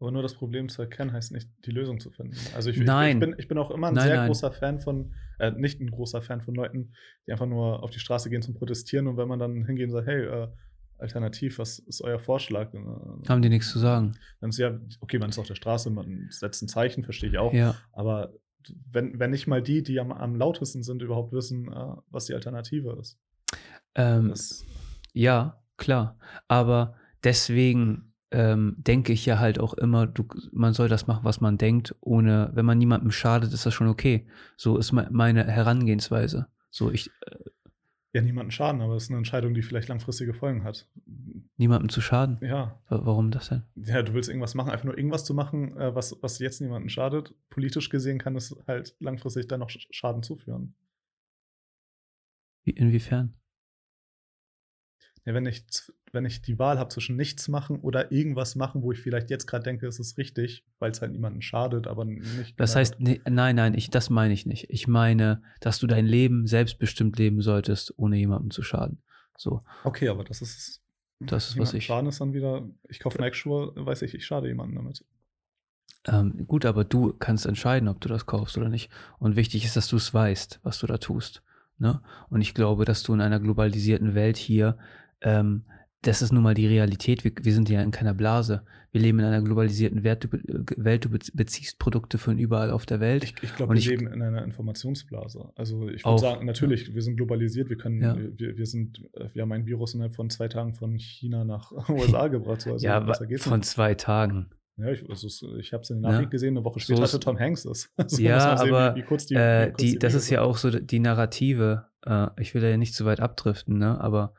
[0.00, 2.36] aber nur das Problem zu erkennen, heißt nicht, die Lösung zu finden.
[2.54, 3.08] Also ich, Nein.
[3.08, 4.26] ich, ich, bin, ich bin auch immer ein Nein, sehr nein.
[4.26, 6.92] großer Fan von, äh, nicht ein großer Fan von Leuten,
[7.26, 9.92] die einfach nur auf die Straße gehen zum Protestieren und wenn man dann hingeht und
[9.92, 10.48] sagt, hey, äh,
[10.98, 12.72] alternativ, was ist euer Vorschlag?
[12.74, 12.78] Äh,
[13.28, 14.16] Haben die nichts zu sagen.
[14.40, 17.38] Dann ist ja, okay, man ist auf der Straße, man setzt ein Zeichen, verstehe ich
[17.38, 17.52] auch.
[17.52, 17.76] Ja.
[17.92, 18.32] Aber
[18.90, 22.34] wenn, wenn nicht mal die, die am, am lautesten sind, überhaupt wissen, äh, was die
[22.34, 23.18] Alternative ist.
[23.94, 24.32] Ähm,
[25.12, 26.18] Ja, klar.
[26.48, 31.40] Aber deswegen ähm, denke ich ja halt auch immer, du, man soll das machen, was
[31.40, 34.26] man denkt, ohne, wenn man niemandem schadet, ist das schon okay.
[34.56, 36.48] So ist me meine Herangehensweise.
[36.70, 37.36] So, ich, äh,
[38.12, 40.88] ja, niemanden schaden, aber es ist eine Entscheidung, die vielleicht langfristige Folgen hat.
[41.56, 42.38] niemandem zu schaden.
[42.42, 43.62] Ja, Wa- Warum das denn?
[43.76, 46.88] ja, du willst irgendwas machen, einfach nur irgendwas zu machen, äh, was, was jetzt niemanden
[46.88, 47.34] schadet.
[47.50, 50.74] Politisch gesehen kann es halt langfristig dann noch Sch- Schaden zuführen.
[52.64, 53.34] Wie, inwiefern?
[55.26, 55.64] Ja, wenn, ich,
[56.12, 59.46] wenn ich die Wahl habe zwischen nichts machen oder irgendwas machen, wo ich vielleicht jetzt
[59.46, 62.60] gerade denke, es ist richtig, weil es halt niemanden schadet, aber nicht.
[62.60, 64.66] Das heißt, nee, nein, nein, ich, das meine ich nicht.
[64.68, 69.02] Ich meine, dass du dein Leben selbstbestimmt leben solltest, ohne jemandem zu schaden.
[69.38, 70.82] So, Okay, aber das ist.
[71.20, 74.48] Das ist, was ich- Schaden ist dann wieder, ich kaufe Nike-Schuhe, weiß ich, ich schade
[74.48, 75.04] jemandem damit.
[76.06, 78.90] Ähm, gut, aber du kannst entscheiden, ob du das kaufst oder nicht.
[79.18, 81.42] Und wichtig ist, dass du es weißt, was du da tust.
[81.78, 82.02] Ne?
[82.28, 84.76] Und ich glaube, dass du in einer globalisierten Welt hier,
[85.24, 85.64] ähm,
[86.02, 87.24] das ist nun mal die Realität.
[87.24, 88.62] Wir, wir sind ja in keiner Blase.
[88.92, 90.22] Wir leben in einer globalisierten Welt.
[90.24, 91.06] Du, be- äh, Welt.
[91.06, 93.24] du be- beziehst Produkte von überall auf der Welt.
[93.24, 95.50] Ich, ich glaube, wir ich- leben in einer Informationsblase.
[95.56, 98.16] Also ich würde sagen, natürlich, wir sind globalisiert, wir können, Ja.
[98.18, 101.72] wir, wir sind, äh, wir haben ein Virus innerhalb von zwei Tagen von China nach
[101.88, 102.60] USA gebracht.
[102.60, 103.00] So, also ja,
[103.38, 103.64] von nicht.
[103.68, 104.50] zwei Tagen.
[104.76, 106.10] Ja, ich, also, ich habe es in den Ja.
[106.10, 107.90] Nachrichten gesehen, eine Woche später ist- hatte Tom Hanks es.
[107.96, 110.70] Also Ja, sehen, aber, wie, wie die, äh, kurz die, das ist ja auch so
[110.70, 111.86] die Narrative.
[112.04, 113.98] Äh, ich will da ja nicht zu weit abdriften, ne?
[114.00, 114.34] aber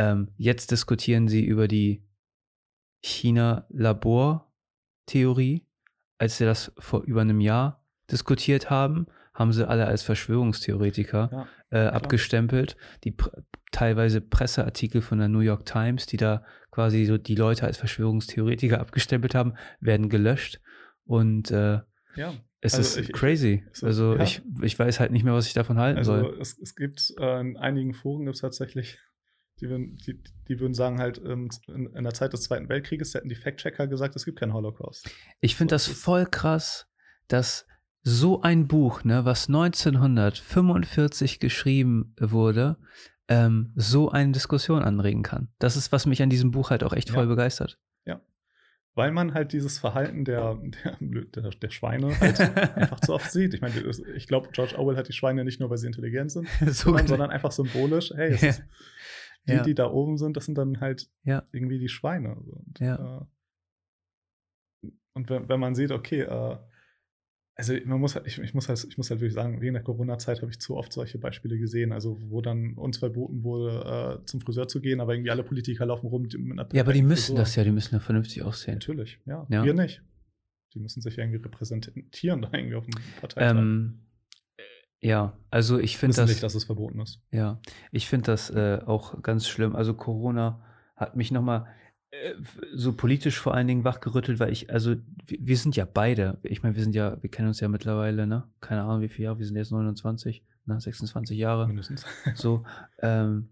[0.00, 2.02] ähm, jetzt diskutieren sie über die
[3.02, 5.66] China-Labor-Theorie.
[6.18, 11.48] Als sie das vor über einem Jahr diskutiert haben, haben sie alle als Verschwörungstheoretiker Ja,
[11.70, 12.76] äh, abgestempelt.
[13.04, 13.30] Die pr
[13.72, 18.80] teilweise Presseartikel von der New York Times, die da quasi so die Leute als Verschwörungstheoretiker
[18.80, 20.60] abgestempelt haben, werden gelöscht.
[21.04, 21.78] Und äh,
[22.16, 22.34] ja.
[22.60, 23.62] es Also ist ich- ich- crazy.
[23.72, 24.24] ist- also ja.
[24.24, 26.36] ich, ich weiß halt nicht mehr, was ich davon halten Also soll.
[26.40, 28.98] es, es gibt äh, in einigen Foren gibt es tatsächlich,
[29.60, 33.14] die, würden- die, die würden sagen halt, ähm, in, in der Zeit des Zweiten Weltkrieges
[33.14, 35.08] hätten die Fact-Checker gesagt, es gibt keinen Holocaust.
[35.40, 36.86] Ich finde das voll krass,
[37.28, 37.66] dass
[38.02, 42.76] so ein Buch, ne, was 1945 geschrieben wurde,
[43.28, 45.48] ähm, so eine Diskussion anregen kann.
[45.58, 47.14] Das ist, was mich an diesem Buch halt auch echt Ja.
[47.14, 47.78] voll begeistert.
[48.96, 52.40] Weil man halt dieses Verhalten der, der, der, der Schweine halt
[52.76, 53.54] einfach zu oft sieht.
[53.54, 53.74] Ich meine,
[54.16, 57.06] ich glaube, George Orwell hat die Schweine nicht nur, weil sie intelligent sind, so sondern,
[57.06, 58.48] sondern einfach symbolisch, hey, es Ja.
[58.48, 58.62] ist,
[59.48, 59.62] die, Ja.
[59.62, 61.42] die da oben sind, das sind dann halt Ja.
[61.52, 62.34] irgendwie die Schweine.
[62.34, 63.20] Und, Ja.
[64.82, 66.56] äh, und wenn, wenn man sieht, okay, äh,
[67.56, 69.82] also man muss halt, ich, ich muss halt, ich muss halt wirklich sagen, wegen der
[69.82, 74.24] Corona-Zeit habe ich zu oft solche Beispiele gesehen, also wo dann uns verboten wurde, äh,
[74.24, 77.02] zum Friseur zu gehen, aber irgendwie alle Politiker laufen rum mit einer Ja, aber die
[77.02, 77.36] müssen Frisur.
[77.38, 78.74] das ja, die müssen ja vernünftig aussehen.
[78.74, 79.46] Natürlich, ja.
[79.50, 79.64] Ja.
[79.64, 80.02] Wir nicht.
[80.72, 83.58] Die müssen sich irgendwie repräsentieren da irgendwie auf dem Parteitag.
[83.60, 83.98] Ähm,
[85.00, 86.28] ja, also ich finde das.
[86.28, 87.20] nicht, dass es verboten ist.
[87.30, 87.60] Ja,
[87.90, 89.74] ich finde das äh, auch ganz schlimm.
[89.74, 90.62] Also Corona
[90.94, 91.66] hat mich nochmal
[92.10, 92.34] äh,
[92.74, 96.62] so politisch vor allen Dingen wachgerüttelt, weil ich, also wir, wir sind ja beide, ich
[96.62, 98.44] meine, wir sind ja, wir kennen uns ja mittlerweile, ne?
[98.60, 100.80] Keine Ahnung, wie viele Jahre, wir sind jetzt 29, ne?
[100.80, 102.04] 26 Jahre, Mindestens.
[102.34, 102.64] so.
[102.98, 103.50] Ähm,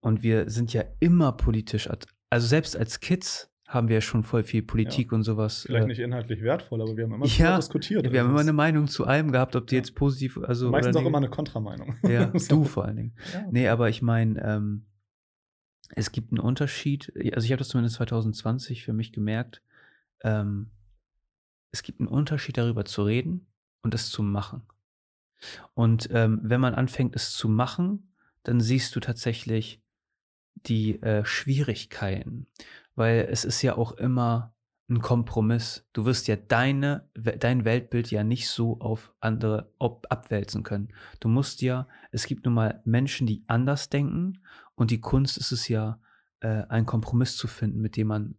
[0.00, 1.88] und wir sind ja immer politisch,
[2.30, 5.62] also selbst als Kids haben wir ja schon voll viel Politik und sowas.
[5.66, 8.04] Vielleicht äh, nicht inhaltlich wertvoll, aber wir haben immer Ja, diskutiert.
[8.04, 9.80] ja, wir haben Also immer es eine Meinung zu allem gehabt, ob die Ja.
[9.80, 11.94] jetzt positiv, also ist Meistens auch immer eine Kontrameinung.
[12.08, 12.56] Ja, So.
[12.56, 13.14] du vor allen Dingen.
[13.32, 13.46] Ja.
[13.50, 14.86] Nee, aber ich meine, ähm,
[15.94, 19.62] es gibt einen Unterschied, also ich habe das zumindest 2020 für mich gemerkt,
[20.22, 20.70] ähm,
[21.72, 23.46] es gibt einen Unterschied darüber zu reden
[23.82, 24.62] und es zu machen.
[25.74, 29.80] Und ähm, wenn man anfängt, es zu machen, dann siehst du tatsächlich
[30.66, 32.46] die äh, Schwierigkeiten,
[32.94, 34.54] weil es ist ja auch immer
[34.88, 35.86] ein Kompromiss.
[35.92, 40.92] Du wirst ja deine, dein Weltbild ja nicht so auf andere abwälzen können.
[41.20, 44.42] Du musst ja, es gibt nun mal Menschen, die anders denken
[44.74, 46.00] und die Kunst ist es ja,
[46.40, 48.34] äh, einen Kompromiss zu finden, mit dem man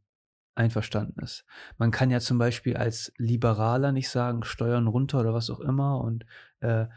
[0.55, 1.45] einverstanden ist.
[1.77, 6.01] Man kann ja zum Beispiel als Liberaler nicht sagen, Steuern runter oder was auch immer
[6.01, 6.25] und
[6.59, 6.87] äh,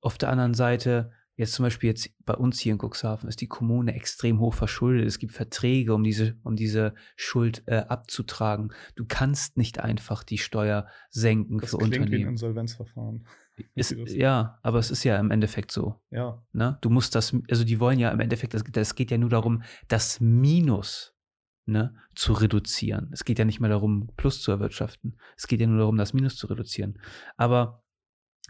[0.00, 3.46] auf der anderen Seite Jetzt zum Beispiel jetzt bei uns hier in Cuxhaven ist die
[3.46, 5.06] Kommune extrem hoch verschuldet.
[5.06, 8.72] Es gibt Verträge, um diese, um diese Schuld äh, abzutragen.
[8.94, 12.12] Du kannst nicht einfach die Steuer senken das für klingt Unternehmen.
[12.12, 13.26] wie ein Insolvenzverfahren.
[13.74, 15.98] Ist, ja, aber es ist ja im Endeffekt so.
[16.10, 16.42] Ja.
[16.52, 16.76] Ne?
[16.82, 19.62] Du musst das, also die wollen ja im Endeffekt, das, das geht ja nur darum,
[19.88, 21.16] das Minus
[21.64, 23.08] ne, zu reduzieren.
[23.12, 25.16] Es geht ja nicht mehr darum, Plus zu erwirtschaften.
[25.36, 26.98] Es geht ja nur darum, das Minus zu reduzieren.
[27.38, 27.82] Aber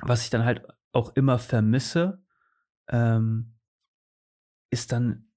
[0.00, 2.22] was ich dann halt auch immer vermisse,
[2.88, 3.54] ähm,
[4.70, 5.28] ist dann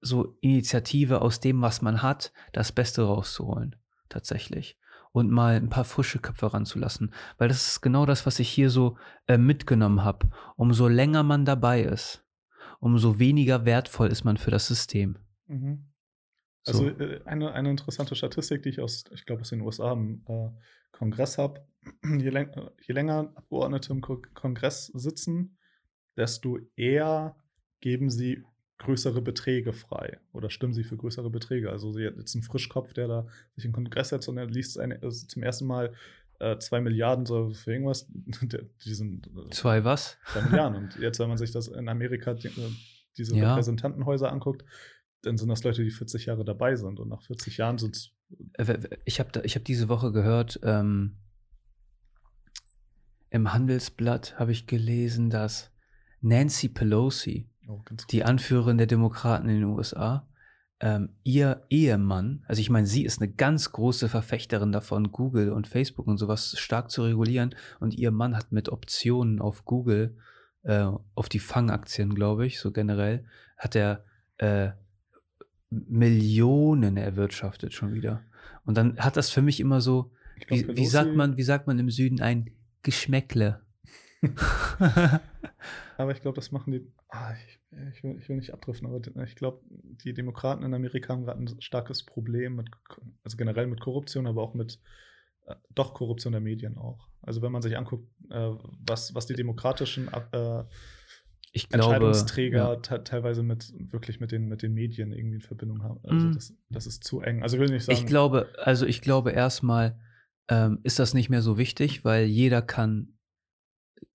[0.00, 3.76] so Initiative aus dem, was man hat, das Beste rauszuholen,
[4.08, 4.78] tatsächlich.
[5.12, 7.12] Und mal ein paar frische Köpfe ranzulassen.
[7.36, 10.30] Weil das ist genau das, was ich hier so äh, mitgenommen habe.
[10.56, 12.24] Umso länger man dabei ist,
[12.78, 15.18] umso weniger wertvoll ist man für das System.
[15.48, 15.90] Mhm.
[16.62, 16.72] So.
[16.72, 20.24] Also äh, eine, eine interessante Statistik, die ich aus, ich glaube, aus den USA im
[20.28, 20.50] äh,
[20.92, 21.66] Kongress habe,
[22.04, 22.50] je, läng
[22.86, 25.58] je länger Abgeordnete im Ko Kongress sitzen,
[26.16, 27.36] desto eher
[27.80, 28.44] geben sie
[28.78, 31.70] größere Beträge frei oder stimmen sie für größere Beträge.
[31.70, 34.46] Also sie hat jetzt einen Frischkopf, der da sich in den Kongress setzt und er
[34.46, 35.92] liest eine, also zum ersten Mal
[36.38, 38.06] äh, zwei Milliarden so für irgendwas.
[38.84, 40.16] Die sind, äh, Zwei was?
[40.32, 40.76] Zwei Milliarden.
[40.84, 42.70] Und jetzt, wenn man sich das in Amerika die, äh,
[43.18, 43.50] diese Ja.
[43.50, 44.64] Repräsentantenhäuser anguckt,
[45.22, 46.98] dann sind das Leute, die 40 Jahre dabei sind.
[46.98, 48.12] Und nach 40 Jahren sind es
[48.54, 51.18] Äh, Ich habe ich hab diese Woche gehört, ähm,
[53.28, 55.69] im Handelsblatt habe ich gelesen, dass
[56.20, 57.80] Nancy Pelosi, oh,
[58.10, 60.26] die Anführerin der Demokraten in den USA,
[60.82, 65.68] ähm, ihr Ehemann, also ich meine, sie ist eine ganz große Verfechterin davon, Google und
[65.68, 67.54] Facebook und sowas stark zu regulieren.
[67.80, 70.16] Und ihr Mann hat mit Optionen auf Google,
[70.62, 73.26] äh, auf die Fangaktien, glaube ich, so generell,
[73.58, 74.04] hat er
[74.38, 74.70] äh,
[75.68, 78.22] Millionen erwirtschaftet schon wieder.
[78.64, 80.10] Und dann hat das für mich immer so,
[80.46, 82.50] glaub, wie, wie sagt man, wie sagt man im Süden, ein
[82.82, 83.60] Geschmäckle.
[85.96, 86.92] Aber ich glaube, das machen die.
[87.08, 87.60] Ah, ich,
[87.94, 91.40] ich, will, ich will nicht abdriften, aber ich glaube, die Demokraten in Amerika haben gerade
[91.40, 92.68] ein starkes Problem mit,
[93.24, 94.80] also generell mit Korruption, aber auch mit
[95.46, 97.08] äh, doch Korruption der Medien auch.
[97.22, 98.50] Also wenn man sich anguckt, äh,
[98.86, 100.64] was, was die demokratischen äh,
[101.52, 102.76] ich glaube, Entscheidungsträger ja.
[102.76, 106.00] te- teilweise mit wirklich mit den, mit den Medien irgendwie in Verbindung haben.
[106.04, 106.32] Also Mhm.
[106.32, 107.42] das, das ist zu eng.
[107.42, 107.98] Also ich will nicht sagen.
[107.98, 109.98] Ich glaube, also ich glaube erstmal
[110.48, 113.18] ähm, ist das nicht mehr so wichtig, weil jeder kann,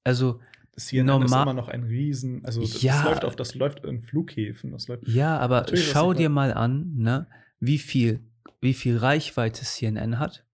[0.03, 0.39] also
[0.77, 2.95] CNN ist normal- immer noch ein Riesen, also das, Ja.
[2.97, 5.07] das läuft auf, das läuft in Flughäfen, das läuft.
[5.07, 7.27] ja, aber Natürlich, schau dir mal an, ne,
[7.59, 8.19] wie viel,
[8.61, 10.45] wie viel Reichweite CNN hat,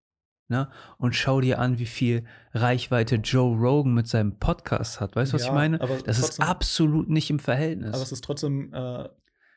[0.47, 5.15] ne, und schau dir an, wie viel Reichweite Joe Rogan mit seinem Podcast hat.
[5.15, 5.79] Weißt du, was Ja, ich meine?
[5.79, 7.93] Das ist trotzdem- absolut nicht im Verhältnis.
[7.93, 9.09] Aber es ist trotzdem, äh,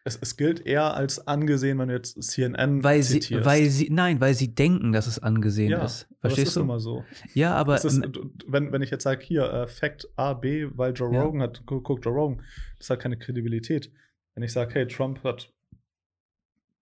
[0.05, 3.47] es, es gilt eher als angesehen, wenn du jetzt CNN weil sie, zitierst.
[3.47, 6.05] weil sie, nein, weil sie denken, dass es angesehen ja, ist.
[6.05, 6.61] aber das Verstehst ist du?
[6.61, 7.05] immer so.
[7.33, 8.03] Ja, aber ist,
[8.47, 11.23] wenn, wenn ich jetzt sage, hier, äh, Fact A, B, weil Joe Ja.
[11.23, 12.43] Rogan hat, gu- guck, Joe Rogan,
[12.79, 13.91] das hat keine Kredibilität.
[14.35, 15.51] Wenn ich sage, hey, Trump hat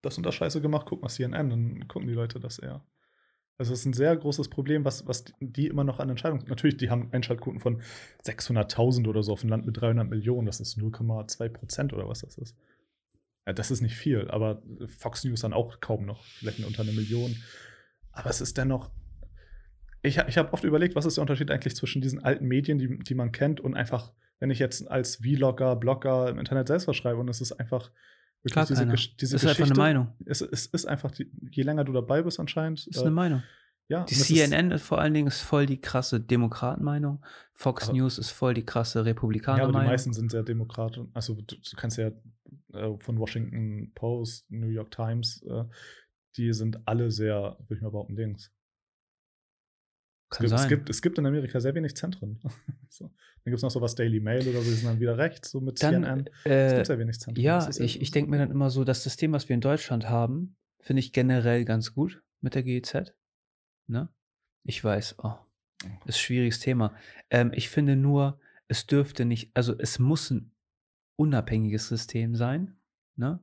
[0.03, 2.85] das und das Scheiße gemacht, guck mal CNN, dann gucken die Leute das eher.
[3.59, 6.45] Also es ist ein sehr großes Problem, was, was die immer noch an Entscheidungen.
[6.49, 7.83] Natürlich, die haben Einschaltquoten von
[8.25, 10.47] 600.000 oder so auf ein Land mit 300 Millionen.
[10.47, 12.57] Das ist 0,2 Prozent oder was das ist.
[13.47, 14.63] Ja, das ist nicht viel, aber
[14.99, 17.37] Fox News dann auch kaum noch, vielleicht unter eine Million.
[18.13, 18.91] Aber es ist dennoch.
[20.03, 22.99] Ich, ich habe oft überlegt, was ist der Unterschied eigentlich zwischen diesen alten Medien, die,
[22.99, 26.97] die man kennt, und einfach, wenn ich jetzt als Vlogger, Blogger im Internet selbst was
[26.97, 27.91] schreibe und es ist einfach
[28.43, 28.83] wirklich Gar diese.
[28.85, 29.81] Gesch- diese ist einfach eine Geschichte.
[29.81, 30.17] Meinung.
[30.27, 32.87] Es, es ist einfach, die, je länger du dabei bist anscheinend.
[32.87, 33.43] Ist eine Meinung.
[33.93, 37.25] Ja, Die es ist- CNN ist vor allen Dingen ist voll die krasse Demokratenmeinung.
[37.55, 39.87] Fox Aber- News ist voll die krasse Ja, aber die Republikanermeinung.
[39.91, 41.05] meisten sind sehr demokratisch.
[41.15, 42.09] Also du, du kannst ja
[42.73, 45.65] äh, von Washington Post, New York Times, äh,
[46.37, 48.51] die sind alle sehr, würde ich mal behaupten, links.
[50.31, 50.69] Es Kann gibt, es, sein.
[50.71, 52.41] gibt, es gibt in Amerika sehr wenig Zentren.
[52.89, 53.05] so.
[53.05, 55.61] Dann gibt es noch sowas Daily Mail oder so, die sind dann wieder rechts, so
[55.61, 56.31] mit Dann, CNN.
[56.45, 57.45] Es äh, gibt sehr wenig Zentren.
[57.45, 60.57] ja, ich, ich denke mir dann immer so, das System, was wir in Deutschland haben,
[60.81, 63.13] finde ich generell ganz gut mit der GEZ.
[63.87, 64.09] Ne?
[64.65, 65.35] Ich weiß, oh,
[66.05, 66.95] ist ein schwieriges Thema.
[67.31, 70.53] Ähm, ich finde nur, es dürfte nicht, also es muss ein
[71.17, 72.77] unabhängiges System sein.
[73.17, 73.41] Ne?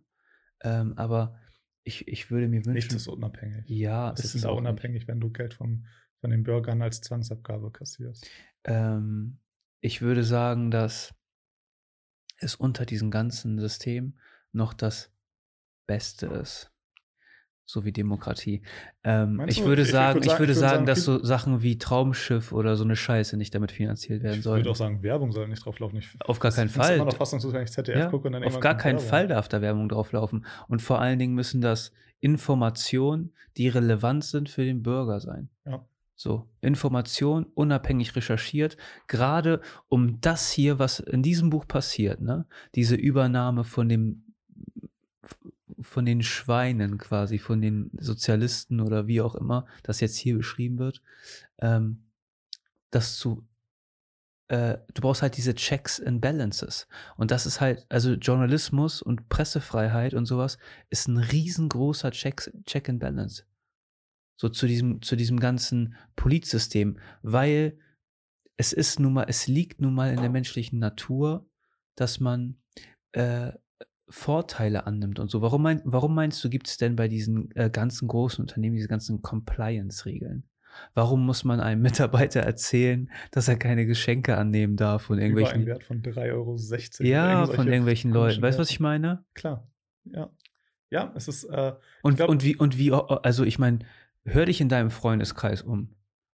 [0.61, 1.39] Ähm, aber
[1.83, 2.73] ich, ich würde mir wünschen.
[2.73, 3.63] Nichts ist unabhängig.
[3.67, 5.07] Ja, es ist, ist auch unabhängig, nicht.
[5.07, 5.85] wenn du Geld vom,
[6.21, 8.29] von den Bürgern als Zwangsabgabe kassierst.
[8.63, 9.39] Ähm,
[9.81, 11.13] ich würde sagen, dass
[12.37, 14.17] es unter diesem ganzen System
[14.51, 15.11] noch das
[15.85, 16.71] Beste ist
[17.69, 18.63] so wie Demokratie.
[19.03, 21.77] Ähm, ich, würde ich, sagen, ich, würde ich würde sagen, sagen, dass so Sachen wie
[21.77, 24.61] Traumschiff oder so eine Scheiße nicht damit finanziert werden sollen.
[24.61, 25.99] Ich würde auch sagen, Werbung soll nicht drauflaufen.
[25.99, 26.95] Ich, auf gar keinen Fall.
[26.95, 29.61] Immer noch wenn ich ZDF ja, gucke und dann auf gar keinen Fall darf da
[29.61, 30.47] Werbung drauflaufen.
[30.67, 35.49] Und vor allen Dingen müssen das Informationen, die relevant sind für den Bürger sein.
[35.67, 35.85] Ja.
[36.15, 38.77] So, Information, unabhängig recherchiert,
[39.07, 42.45] gerade um das hier, was in diesem Buch passiert, ne?
[42.73, 44.23] diese Übernahme von dem
[45.81, 50.79] von den Schweinen quasi, von den Sozialisten oder wie auch immer, das jetzt hier beschrieben
[50.79, 51.01] wird,
[51.59, 52.09] ähm,
[52.91, 53.47] dass zu,
[54.47, 56.87] äh, du brauchst halt diese Checks and Balances.
[57.15, 60.57] Und das ist halt, also Journalismus und Pressefreiheit und sowas
[60.89, 63.45] ist ein riesengroßer Check, Check and Balance.
[64.37, 67.77] So zu diesem, zu diesem ganzen Politsystem, weil
[68.57, 71.49] es ist nun mal, es liegt nun mal in der menschlichen Natur,
[71.95, 72.57] dass man
[73.11, 73.51] äh,
[74.09, 75.41] Vorteile annimmt und so.
[75.41, 78.87] Warum, mein, warum meinst du, gibt es denn bei diesen äh, ganzen großen Unternehmen diese
[78.87, 80.43] ganzen Compliance-Regeln?
[80.93, 85.61] Warum muss man einem Mitarbeiter erzählen, dass er keine Geschenke annehmen darf von irgendwelchen.
[85.61, 86.57] Über einen Wert von 3,60 Euro.
[87.07, 88.41] Ja, von irgendwelchen Leuten.
[88.41, 89.23] Weißt du, was ich meine?
[89.33, 89.67] Klar.
[90.05, 90.29] Ja.
[90.91, 91.43] Ja, es ist.
[91.43, 93.79] Äh, und, glaub, und wie, und wie, also ich meine,
[94.25, 95.95] hör dich in deinem Freundeskreis um.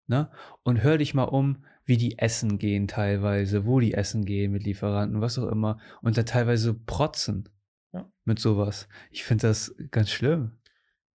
[0.08, 0.32] Ne?
[0.64, 4.64] Und hör dich mal um, wie die essen gehen teilweise, wo die essen gehen mit
[4.64, 5.80] Lieferanten, was auch immer.
[6.02, 7.48] Und da teilweise protzen
[7.94, 8.12] ja.
[8.26, 8.88] mit sowas.
[9.12, 10.60] Ich finde das ganz schlimm.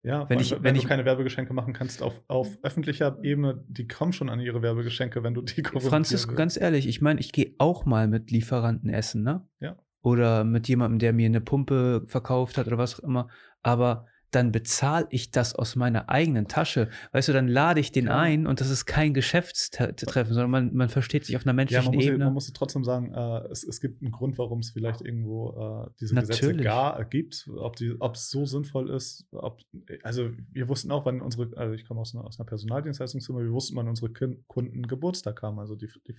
[0.02, 3.88] Ja, wenn, ich, wenn, wenn du keine Werbegeschenke machen kannst auf, auf öffentlicher Ebene, die
[3.88, 7.54] kommen schon an ihre Werbegeschenke, wenn du die Franzisko, ganz ehrlich, ich meine, ich gehe
[7.56, 9.48] auch mal mit Lieferanten essen, ne?
[9.60, 9.78] Ja.
[10.02, 13.28] Oder mit jemandem, der mir eine Pumpe verkauft hat oder was auch immer.
[13.62, 16.88] Aber dann bezahle ich das aus meiner eigenen Tasche.
[17.12, 18.18] Weißt du, dann lade ich den ja.
[18.18, 21.90] ein und das ist kein Geschäftstreffen, sondern man, man versteht sich auf einer menschlichen ja,
[21.90, 22.24] man muss, Ebene.
[22.24, 25.90] Man muss trotzdem sagen, äh, es, es gibt einen Grund, warum es vielleicht irgendwo äh,
[26.00, 26.40] diese Natürlich.
[26.40, 29.26] Gesetze gar gibt, ob es so sinnvoll ist.
[29.32, 29.60] Ob,
[30.02, 33.52] also wir wussten auch, wann unsere, also ich komme aus einer, aus einer Personaldienstleistungsfirma, wir
[33.52, 34.12] wussten, wann unsere
[34.46, 35.58] Kunden Geburtstag haben.
[35.58, 36.14] Also die, die,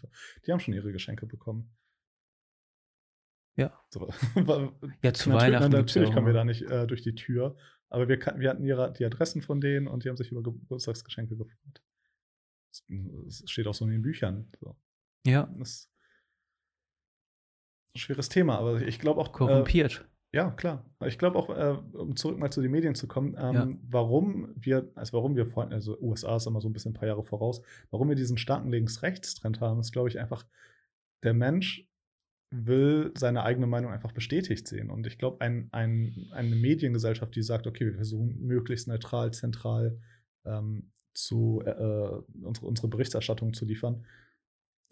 [0.46, 1.76] die haben schon ihre Geschenke bekommen.
[3.58, 3.72] Ja.
[3.90, 4.10] So.
[5.02, 5.72] ja, zu Weihnachten.
[5.72, 7.56] Natürlich kommen wir da nicht äh, durch die Tür.
[7.96, 11.38] Aber wir, wir hatten ihre, die Adressen von denen und die haben sich über Geburtstagsgeschenke
[11.38, 11.82] gefreut.
[12.90, 14.52] Das steht auch so in den Büchern.
[14.60, 14.76] So.
[15.26, 15.50] Ja.
[15.58, 15.92] Das ist
[17.96, 19.32] ein schweres Thema, aber ich glaube auch.
[19.32, 20.06] Korrumpiert.
[20.34, 20.86] Äh, ja, klar.
[21.06, 23.70] Ich glaube auch, äh, um zurück mal zu den Medien zu kommen, ähm, ja.
[23.88, 27.08] warum wir, also warum wir vorhin, also USA ist immer so ein bisschen ein paar
[27.08, 30.46] Jahre voraus, warum wir diesen starken Links-Rechts-Trend haben, ist, glaube ich, einfach,
[31.24, 31.88] der Mensch
[32.64, 34.90] will seine eigene Meinung einfach bestätigt sehen.
[34.90, 40.00] Und ich glaube, ein, ein, eine Mediengesellschaft, die sagt, okay, wir versuchen möglichst neutral, zentral
[40.46, 44.06] ähm, zu, äh, äh, unsere, unsere Berichterstattung zu liefern,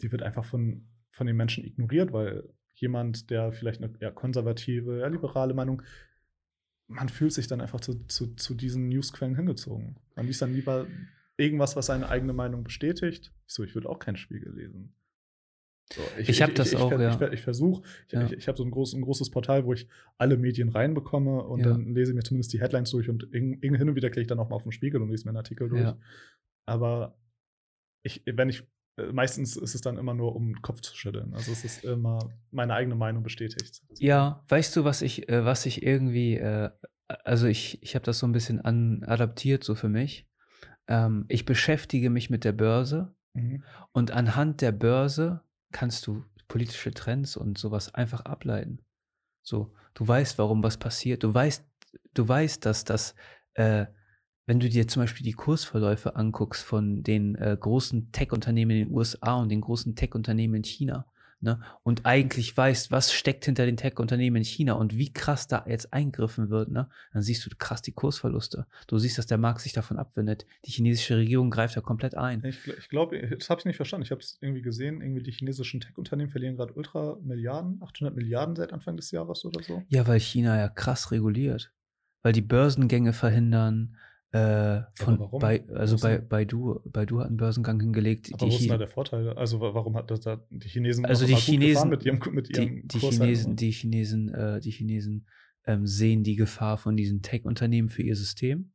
[0.02, 4.98] die wird einfach von, von den Menschen ignoriert, weil jemand, der vielleicht eine eher konservative,
[4.98, 5.82] eher liberale Meinung,
[6.86, 9.96] man fühlt sich dann einfach zu, zu, zu diesen Newsquellen hingezogen.
[10.16, 10.86] Man liest dann lieber
[11.36, 13.32] irgendwas, was seine eigene Meinung bestätigt.
[13.46, 14.94] Ich so, ich würde auch keinen Spiegel lesen.
[15.92, 17.32] So, ich, ich habe das ich, auch, ich, ja.
[17.32, 18.22] Ich, versuche, ich, ja.
[18.22, 21.68] habe so ein, groß, ein großes Portal, wo ich alle Medien reinbekomme und ja.
[21.68, 24.38] dann lese ich mir zumindest die Headlines durch und hin und wieder klicke ich dann
[24.38, 25.94] auch mal auf den Spiegel und lese mir einen Artikel durch.
[26.66, 27.18] Aber
[28.02, 28.62] ich, wenn ich,
[28.96, 31.34] äh, meistens ist es dann immer nur, um Kopf zu schütteln.
[31.34, 32.18] Also es ist immer
[32.50, 33.82] meine eigene Meinung bestätigt.
[33.98, 36.70] Ja, weißt du, was ich, äh, was ich irgendwie, äh,
[37.08, 40.26] also ich, ich habe das so ein bisschen an, adaptiert so für mich.
[40.86, 43.62] Ähm, ich beschäftige mich mit der Börse mhm.
[43.92, 45.42] und anhand der Börse
[45.74, 48.78] kannst du politische Trends und sowas einfach ableiten.
[49.42, 51.22] So, du weißt, warum was passiert.
[51.22, 51.64] Du weißt,
[52.14, 53.14] du weißt, dass das,
[53.54, 53.86] äh,
[54.46, 58.94] wenn du dir zum Beispiel die Kursverläufe anguckst von den äh, großen Tech-Unternehmen in den
[58.94, 61.06] USA und den großen Tech-Unternehmen in China,
[61.44, 65.64] ne, und eigentlich weißt, was steckt hinter den Tech-Unternehmen in China und wie krass da
[65.68, 68.66] jetzt eingriffen wird, ne, dann siehst du krass die Kursverluste.
[68.88, 70.46] Du siehst, dass der Markt sich davon abwendet.
[70.64, 72.42] Die chinesische Regierung greift da komplett ein.
[72.44, 74.04] Ich, ich glaube, das habe ich nicht verstanden.
[74.04, 78.56] Ich habe es irgendwie gesehen, irgendwie die chinesischen Tech-Unternehmen verlieren gerade ultra Milliarden, 800 Milliarden
[78.56, 79.82] seit Anfang des Jahres oder so.
[79.88, 81.72] Ja, weil China ja krass reguliert.
[82.22, 83.96] Weil die Börsengänge verhindern,
[84.34, 85.40] äh, von warum?
[85.40, 88.32] Bei, also bei Baidu, Baidu hat einen Börsengang hingelegt.
[88.34, 89.28] Aber wo ist da der Vorteil?
[89.28, 92.88] Also warum hat das da die Chinesen also die Chinesen mit ihrem, mit ihrem die,
[92.88, 95.28] die Chinesen, die Chinesen, äh, die Chinesen
[95.66, 98.72] ähm, sehen die Gefahr von diesen Tech-Unternehmen für ihr System,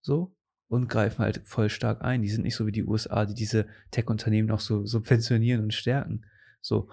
[0.00, 0.34] so
[0.66, 2.22] und greifen halt voll stark ein.
[2.22, 6.26] Die sind nicht so wie die USA, die diese Tech-Unternehmen auch so subventionieren und stärken.
[6.60, 6.88] So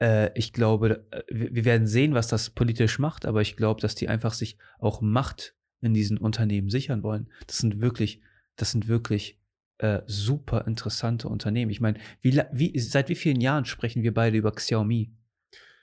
[0.00, 3.94] äh, ich glaube, äh, wir werden sehen, was das politisch macht, aber ich glaube, dass
[3.94, 7.28] die einfach sich auch Macht in diesen Unternehmen sichern wollen.
[7.46, 8.22] Das sind wirklich,
[8.56, 9.38] das sind wirklich
[9.78, 11.70] äh, super interessante Unternehmen.
[11.70, 15.12] Ich meine, wie, wie, seit wie vielen Jahren sprechen wir beide über Xiaomi?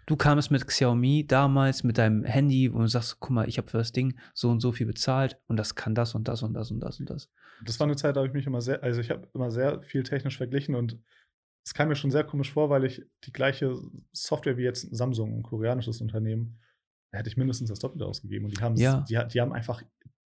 [0.06, 3.78] Du kamst mit Xiaomi damals mit deinem Handy, du sagst, guck mal, ich habe für
[3.78, 6.72] das Ding so und so viel bezahlt und das kann das und das und das
[6.72, 7.30] und das und das.
[7.64, 9.84] Das war eine Zeit, da habe ich mich immer sehr, also ich habe immer sehr
[9.84, 10.98] viel technisch verglichen und
[11.64, 13.76] es kam mir schon sehr komisch vor, weil ich die gleiche
[14.12, 16.60] Software wie jetzt Samsung, ein koreanisches Unternehmen,
[17.12, 18.46] hätte ich mindestens das Doppelte ausgegeben.
[18.46, 19.06] Und die haben, Ja.
[19.10, 19.82] die, die haben einfach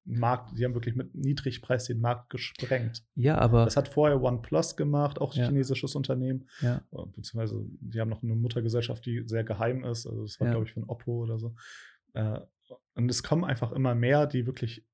[0.04, 3.04] Markt, die haben wirklich mit Niedrigpreis den Markt gesprengt.
[3.14, 5.46] Ja, aber Das hat vorher OnePlus gemacht, auch ein Ja.
[5.48, 6.48] chinesisches Unternehmen.
[6.60, 10.06] ja, Beziehungsweise die haben noch eine Muttergesellschaft, die sehr geheim ist.
[10.06, 10.52] Also das war, Ja.
[10.54, 11.54] glaube ich, von Oppo oder so.
[12.14, 12.40] Äh,
[12.94, 14.86] Und es kommen einfach immer mehr, die wirklich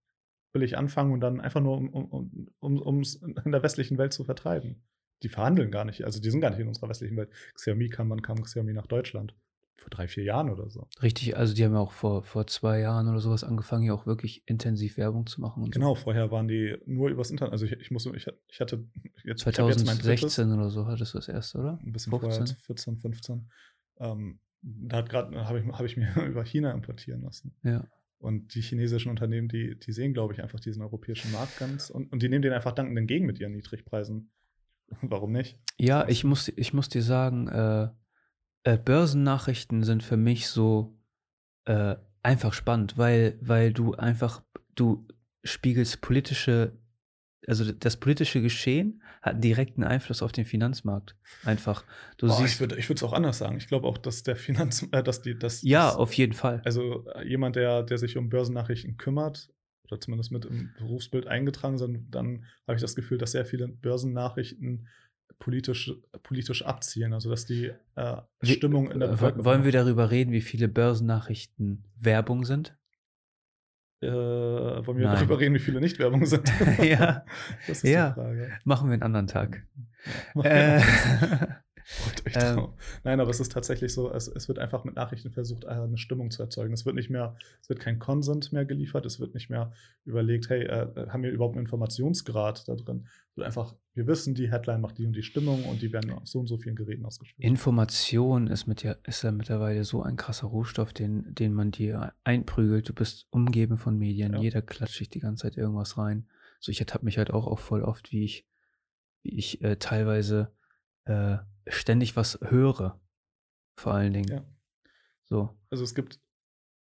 [0.52, 4.24] billig anfangen und dann einfach nur, um es um, um, in der westlichen Welt zu
[4.24, 4.82] vertreiben.
[5.22, 7.30] Die verhandeln gar nicht, also die sind gar nicht in unserer westlichen Welt.
[7.54, 9.34] Xiaomi kam, wann kam Xiaomi nach Deutschland?
[9.78, 10.88] Vor drei, vier Jahren oder so.
[11.02, 11.36] richtig.
[11.36, 14.42] Also die haben ja auch vor, vor zwei Jahren oder sowas angefangen, hier auch wirklich
[14.46, 15.70] intensiv Werbung zu machen.
[15.70, 17.52] Genau, vorher waren die nur übers Internet.
[17.52, 18.84] Also ich, ich muss, ich, ich hatte
[19.24, 19.50] jetzt, so.
[19.50, 21.78] ich hab jetzt mein drittes, 2016 oder so hattest du das erste, oder?
[21.80, 22.20] ein bisschen 15.
[22.20, 23.50] vorher, als 14, 15.
[24.00, 27.54] Ähm, da hat gerade, habe ich, hab ich mir über China importieren lassen.
[27.62, 27.86] Ja.
[28.18, 32.10] Und die chinesischen Unternehmen, die, die sehen, glaube ich, einfach diesen europäischen Markt ganz und,
[32.10, 34.32] und die nehmen den einfach dankend entgegen mit ihren Niedrigpreisen.
[35.02, 35.60] Warum nicht?
[35.78, 37.88] Ja, ich muss, ich muss dir sagen, äh,
[38.64, 40.98] äh, Börsennachrichten sind für mich so
[41.64, 44.42] äh, einfach spannend, weil, weil du einfach,
[44.74, 45.06] du
[45.44, 46.78] spiegelst politische,
[47.46, 51.16] also das politische Geschehen hat einen direkten Einfluss auf den Finanzmarkt.
[51.44, 51.84] Einfach.
[52.16, 52.54] Du Boah, siehst.
[52.54, 53.56] ich würde ich es auch anders sagen.
[53.56, 56.60] Ich glaube auch, dass der Finanz, äh, dass die, dass ja, dass, auf jeden Fall.
[56.64, 59.48] also äh, jemand, der, der sich um Börsennachrichten kümmert
[59.84, 63.68] oder zumindest mit im Berufsbild eingetragen sind, dann habe ich das Gefühl, dass sehr viele
[63.68, 64.88] Börsennachrichten
[65.38, 69.44] politisch, politisch abzielen, also dass die äh, Stimmung in der Bevölkerung.
[69.44, 72.76] Wollen wir darüber reden, wie viele Börsennachrichten Werbung sind?
[74.00, 75.16] äh, wollen wir Nein.
[75.16, 76.50] darüber reden, wie viele Nicht-Werbung sind?
[76.82, 77.24] Ja.
[77.66, 78.10] das ist Ja.
[78.10, 78.58] die Frage.
[78.64, 79.66] Machen wir einen anderen Tag.
[80.36, 80.80] Äh,
[82.34, 82.68] Ähm.
[83.04, 85.96] Nein, aber es ist tatsächlich so, es, es wird einfach mit Nachrichten versucht, äh, eine
[85.96, 86.74] Stimmung zu erzeugen.
[86.74, 89.72] Es wird nicht mehr, es wird kein Consent mehr geliefert, es wird nicht mehr
[90.04, 93.06] überlegt, hey, äh, haben wir überhaupt einen Informationsgrad da drin?
[93.30, 96.10] Es wird einfach, wir wissen, die Headline macht die und die Stimmung und die werden
[96.10, 97.46] auf so und so vielen Geräten ausgespielt.
[97.46, 102.12] Information ist, mit ja, ist ja mittlerweile so ein krasser Rohstoff, den, den man dir
[102.24, 102.88] einprügelt.
[102.88, 104.40] Du bist umgeben von Medien, Ja.
[104.40, 106.26] jeder klatscht dich die ganze Zeit irgendwas rein.
[106.60, 108.46] So, ich ertappe mich halt auch, auch voll oft, wie ich,
[109.22, 110.52] wie ich äh, teilweise
[111.04, 111.38] äh,
[111.70, 113.00] ständig was höre.
[113.78, 114.28] Vor allen Dingen.
[114.28, 114.44] Ja.
[115.24, 115.56] So.
[115.70, 116.20] Also es gibt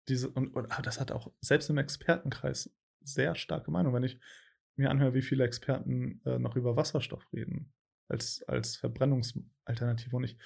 [0.07, 2.73] diese, und, und aber das hat auch selbst im Expertenkreis
[3.03, 4.19] sehr starke Meinung, wenn ich
[4.75, 7.73] mir anhöre, wie viele Experten äh, noch über Wasserstoff reden,
[8.09, 10.15] als, als Verbrennungsalternative.
[10.15, 10.37] Und ich,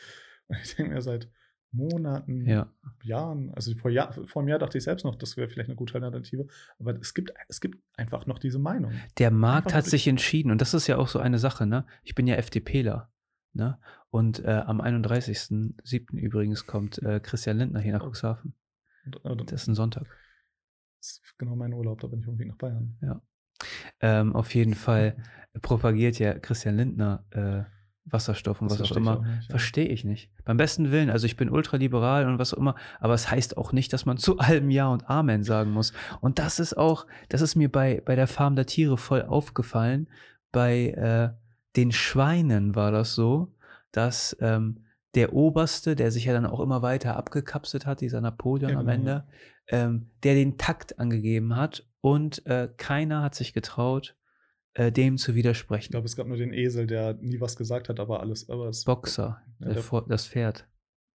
[0.63, 1.29] ich denke mir seit
[1.73, 2.73] Monaten, Ja.
[3.01, 5.77] Jahren, also vor, Jahr, vor einem Jahr dachte ich selbst noch, das wäre vielleicht eine
[5.77, 6.47] gute Alternative,
[6.79, 8.93] aber es gibt, es gibt einfach noch diese Meinung.
[9.17, 11.85] Der Markt Einfach hat sich entschieden und das ist ja auch so eine Sache, ne?
[12.03, 13.09] Ich bin ja FDPler,
[13.53, 13.77] ne?
[14.09, 16.17] Und äh, am 31.07.
[16.17, 18.09] übrigens kommt äh, Christian Lindner hier nach Oh.
[18.09, 18.53] Cuxhaven.
[19.23, 20.05] Äh, Das ist ein Sonntag.
[20.99, 22.97] das ist genau mein Urlaub, da bin ich irgendwie nach Bayern.
[23.99, 25.15] Ähm, auf jeden Fall
[25.61, 27.63] propagiert ja Christian Lindner äh,
[28.05, 29.23] Wasserstoff und Das was auch immer.
[29.25, 29.41] ja.
[29.49, 30.31] Verstehe ich nicht.
[30.43, 33.73] Beim besten Willen, also ich bin ultraliberal und was auch immer, aber es heißt auch
[33.73, 35.93] nicht, dass man zu allem Ja und Amen sagen muss.
[36.19, 40.07] Und das ist auch, das ist mir bei, bei der Farm der Tiere voll aufgefallen.
[40.51, 41.29] Bei äh,
[41.75, 43.53] den Schweinen war das so,
[43.91, 48.71] dass ähm, der Oberste, der sich ja dann auch immer weiter abgekapselt hat, dieser Napoleon
[48.71, 48.93] Ja, am genau.
[48.97, 49.27] Ende,
[49.67, 54.15] ähm, der den Takt angegeben hat und äh, keiner hat sich getraut,
[54.73, 55.91] äh, dem zu Ich widersprechen.
[55.91, 58.49] glaube, es gab nur den Esel, der nie was gesagt hat, aber alles.
[58.49, 60.67] Aber es, Boxer, Ja, der der- das Pferd.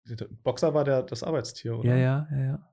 [0.06, 1.90] der Boxer war der, das Arbeitstier, oder?
[1.90, 2.73] Ja, ja, ja, ja.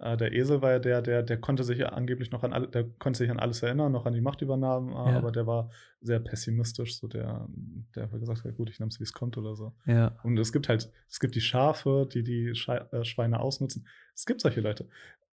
[0.00, 2.68] Äh, der Esel war ja der, der, der konnte sich ja angeblich noch an alle,
[2.68, 5.16] der konnte sich an alles erinnern, noch an die Machtübernahmen, äh, Ja.
[5.18, 7.48] aber der war sehr pessimistisch, so der,
[7.96, 9.74] der hat gesagt, ja gut, ich nehme es, wie es kommt oder so.
[9.86, 10.16] ja.
[10.22, 13.86] Und es gibt halt, es gibt die Schafe, die die Schei äh, Schweine ausnutzen.
[14.14, 14.88] Es gibt solche Leute.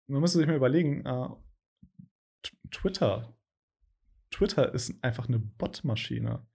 [0.07, 1.29] Man müsste sich mal überlegen, äh,
[2.71, 3.35] Twitter,
[4.31, 6.47] Twitter ist einfach eine Bot-Maschine.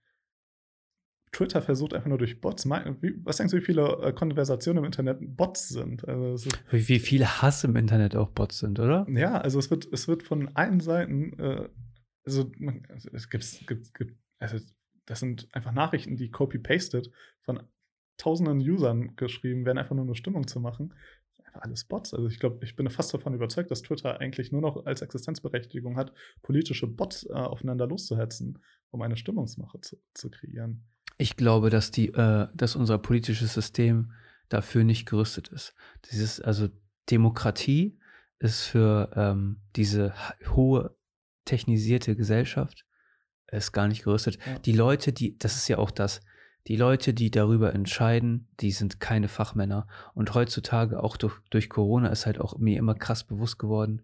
[1.36, 5.18] Twitter versucht einfach nur durch Bots, was denkst du, wie viele äh, Konversationen im Internet
[5.20, 6.08] Bots sind?
[6.08, 9.06] Also Wie, viel Hass im Internet auch Bots sind, oder?
[9.10, 11.68] ja, also es wird, es wird von allen Seiten, äh,
[12.24, 12.50] also,
[12.88, 14.58] also es gibt, gibt, gibt, also
[15.04, 17.10] das sind einfach Nachrichten, die copy-pasted
[17.42, 17.62] von
[18.16, 20.94] tausenden Usern geschrieben werden, einfach nur eine Stimmung zu machen.
[21.44, 22.14] Einfach alles Bots.
[22.14, 25.98] Also ich glaube, ich bin fast davon überzeugt, dass Twitter eigentlich nur noch als Existenzberechtigung
[25.98, 28.58] hat, politische Bots äh, aufeinander loszuhetzen,
[28.90, 30.82] um eine Stimmungsmache zu, zu kreieren.
[31.18, 34.12] Ich glaube, dass die, äh, dass unser politisches System
[34.48, 35.74] dafür nicht gerüstet ist.
[36.10, 36.68] Dieses, also
[37.10, 37.98] Demokratie
[38.38, 40.14] ist für ähm, diese
[40.48, 40.96] hohe
[41.44, 42.84] technisierte Gesellschaft
[43.50, 44.38] ist gar nicht gerüstet.
[44.44, 44.58] Ja.
[44.58, 46.20] Die Leute, die, das ist ja auch das,
[46.66, 49.86] die Leute, die darüber entscheiden, die sind keine Fachmänner.
[50.14, 54.02] Und heutzutage, auch durch, durch Corona, ist halt auch mir immer krass bewusst geworden,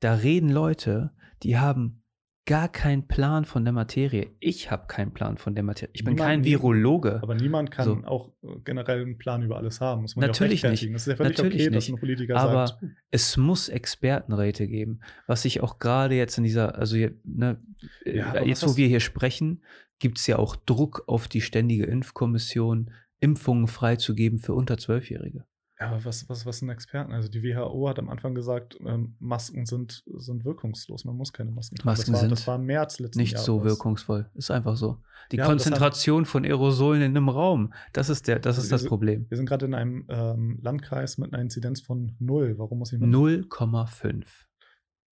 [0.00, 1.12] da reden Leute,
[1.42, 2.02] die haben
[2.48, 4.30] gar keinen Plan von der Materie.
[4.40, 5.90] Ich habe keinen Plan von der Materie.
[5.92, 7.20] Ich bin Niemand- kein Virologe.
[7.22, 8.02] Aber niemand kann So.
[8.06, 10.00] auch äh, generell einen Plan über alles haben.
[10.02, 10.82] Muss man Natürlich ja auch nicht.
[10.82, 11.94] Es ist ja völlig Natürlich okay, dass nicht.
[11.96, 15.00] ein Politiker Aber sagt, es muss Expertenräte geben.
[15.26, 17.60] Was ich auch gerade jetzt in dieser, also ne,
[18.04, 19.62] äh, Ja, aber jetzt wo wir hier sprechen,
[19.98, 22.90] gibt es ja auch Druck auf die ständige Impfkommission,
[23.20, 25.44] Impfungen freizugeben für unter Zwölfjährige.
[25.80, 27.12] Ja, aber was, was, was sind Experten?
[27.12, 31.04] Also die WHO hat am Anfang gesagt, ähm, Masken sind, sind wirkungslos.
[31.04, 31.88] Man muss keine Masken tragen.
[31.90, 33.46] Masken das war, sind das war im März letzten Nicht Jahres.
[33.46, 34.30] so wirkungsvoll.
[34.34, 34.98] Ist einfach so.
[35.32, 38.88] Die Ja, Konzentration von Aerosolen in einem Raum, das ist, der, das, ist das Wir-
[38.88, 39.26] Problem.
[39.28, 42.54] Wir sind gerade in einem ähm, Landkreis mit einer Inzidenz von null.
[42.58, 44.24] Warum muss ich mit 0,5.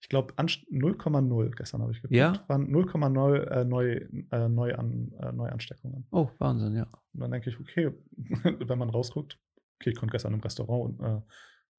[0.03, 2.15] Ich glaube, 0,0 gestern habe ich geguckt.
[2.17, 2.45] Ja?
[2.49, 4.01] Waren 0,0 äh, neu,
[4.31, 6.07] äh, Neuan, äh, Neuansteckungen.
[6.13, 6.87] Oh, Wahnsinn, ja.
[7.15, 7.91] Und dann denke ich, okay,
[8.67, 9.39] wenn man rausguckt,
[9.77, 11.21] okay, ich konnte gestern im Restaurant äh,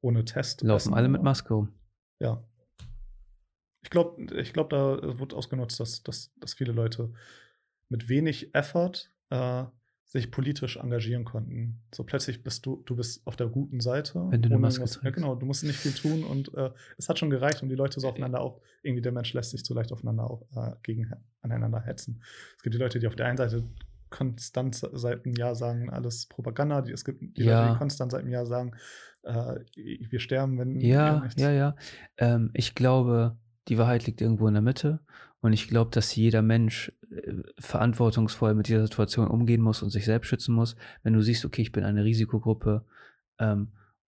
[0.01, 0.61] ohne Test.
[0.61, 1.73] Laufen essen, alle mit Maske rum.
[2.19, 2.43] Ja.
[3.83, 7.13] Ich glaube, ich glaub, da wird ausgenutzt, dass, dass, dass viele Leute
[7.89, 9.63] mit wenig Effort äh,
[10.03, 11.83] sich politisch engagieren konnten.
[11.93, 14.25] So plötzlich bist du, du bist auf der guten Seite.
[14.29, 17.07] Wenn du eine Maske irgendwas- Ja, genau, du musst nicht viel tun und äh, es
[17.09, 19.73] hat schon gereicht, um die Leute so aufeinander auch, irgendwie der Mensch lässt sich so
[19.73, 22.21] leicht aufeinander auch, äh, gegen aneinander hetzen.
[22.55, 23.63] Es gibt die Leute, die auf der einen Seite
[24.09, 26.81] konstant seit einem Jahr sagen, alles Propaganda.
[26.81, 27.59] Die, es gibt die Ja.
[27.59, 28.71] Leute, die konstant seit einem Jahr sagen,
[29.23, 31.75] äh, wir sterben, wenn Ja, ja, ja.
[32.17, 33.37] Ähm, ich glaube,
[33.67, 34.99] die Wahrheit liegt irgendwo in der Mitte.
[35.39, 40.05] Und ich glaube, dass jeder Mensch äh, verantwortungsvoll mit dieser Situation umgehen muss und sich
[40.05, 40.75] selbst schützen muss.
[41.03, 42.85] Wenn du siehst, okay, ich bin eine Risikogruppe
[43.39, 43.69] ähm,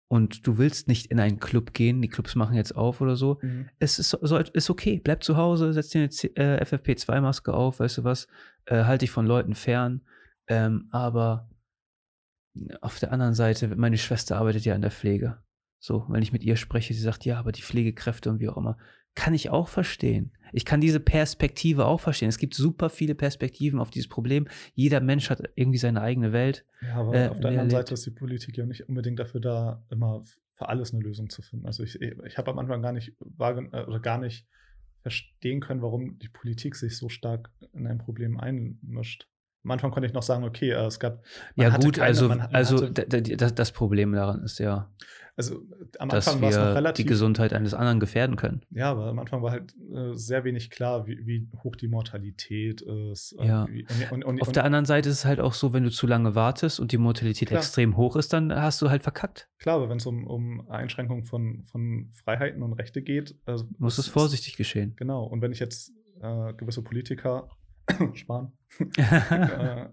[0.08, 3.38] und du willst nicht in einen Club gehen, die Clubs machen jetzt auf oder so,
[3.42, 3.68] Mhm.
[3.78, 5.00] es ist, so, ist okay.
[5.02, 8.28] Bleib zu Hause, setz dir eine äh, FFP2-Maske auf, weißt du was,
[8.66, 10.02] äh, halt dich von Leuten fern.
[10.48, 11.48] Ähm, aber
[12.80, 15.42] auf der anderen Seite, meine Schwester arbeitet ja in der Pflege.
[15.78, 18.56] So, wenn ich mit ihr spreche, sie sagt, ja, aber die Pflegekräfte und wie auch
[18.56, 18.78] immer,
[19.16, 20.30] kann ich auch verstehen.
[20.52, 22.28] Ich kann diese Perspektive auch verstehen.
[22.28, 24.46] Es gibt super viele Perspektiven auf dieses Problem.
[24.74, 26.64] Jeder Mensch hat irgendwie seine eigene Welt.
[26.82, 29.84] Ja, aber äh, auf der anderen Seite ist die Politik ja nicht unbedingt dafür da,
[29.90, 30.22] immer
[30.54, 31.66] für alles eine Lösung zu finden.
[31.66, 34.46] Also ich, ich habe am Anfang gar nicht äh, oder gar nicht
[35.02, 39.28] verstehen können, warum die Politik sich so stark in ein Problem einmischt.
[39.64, 41.24] Am Anfang konnte ich noch sagen, okay, äh, es gab
[41.56, 44.90] man ja, hatte gut, keine- also, man man also hatte- das Problem daran ist ja,
[45.36, 48.36] also äh, am dass Anfang war es noch wir die relativ Gesundheit eines anderen gefährden
[48.36, 48.62] können.
[48.70, 52.80] Ja, aber am Anfang war halt äh, sehr wenig klar, wie, wie hoch die Mortalität
[52.80, 53.36] ist.
[53.38, 53.66] äh, Ja.
[53.68, 55.90] Wie, und, und, Auf und der anderen Seite ist es halt auch so, wenn du
[55.90, 57.60] zu lange wartest und die Mortalität Klar.
[57.60, 59.48] extrem hoch ist, dann hast du halt verkackt.
[59.58, 63.98] klar, aber wenn es um, um Einschränkung von, von Freiheiten und Rechte geht, äh, Muss
[63.98, 64.94] es ist- vorsichtig geschehen.
[64.96, 67.48] Genau, und wenn ich jetzt äh, gewisse Politiker
[68.14, 68.52] sparen,
[68.96, 69.86] äh,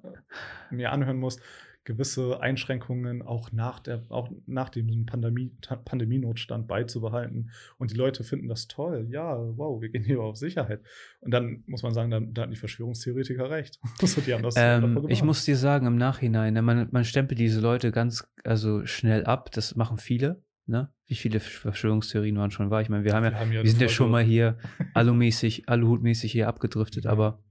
[0.71, 1.37] mir anhören muss,
[1.85, 7.51] gewisse Einschränkungen auch nach, der, auch nach dem Pandemie, Ta- Pandemienotstand beizubehalten.
[7.77, 9.07] Und die Leute finden das toll.
[9.09, 10.81] Ja, wow, wir gehen hier auf Sicherheit.
[11.19, 13.79] Und dann muss man sagen, da, da hatten die Verschwörungstheoretiker recht.
[14.01, 17.39] so, die haben das Ähm, ich muss dir sagen, im Nachhinein, ne, man, man stempelt
[17.39, 19.51] diese Leute ganz also schnell ab.
[19.51, 20.43] Das machen viele.
[20.65, 20.89] Ne?
[21.07, 22.81] Wie viele Verschwörungstheorien waren schon wahr?
[22.81, 24.23] Ich meine, wir haben ja, Wir haben ja wir sind ja eine schon Folge- mal
[24.23, 24.57] hier
[24.93, 27.11] alumäßig, aluhutmäßig hier abgedriftet, Ja.
[27.11, 27.43] aber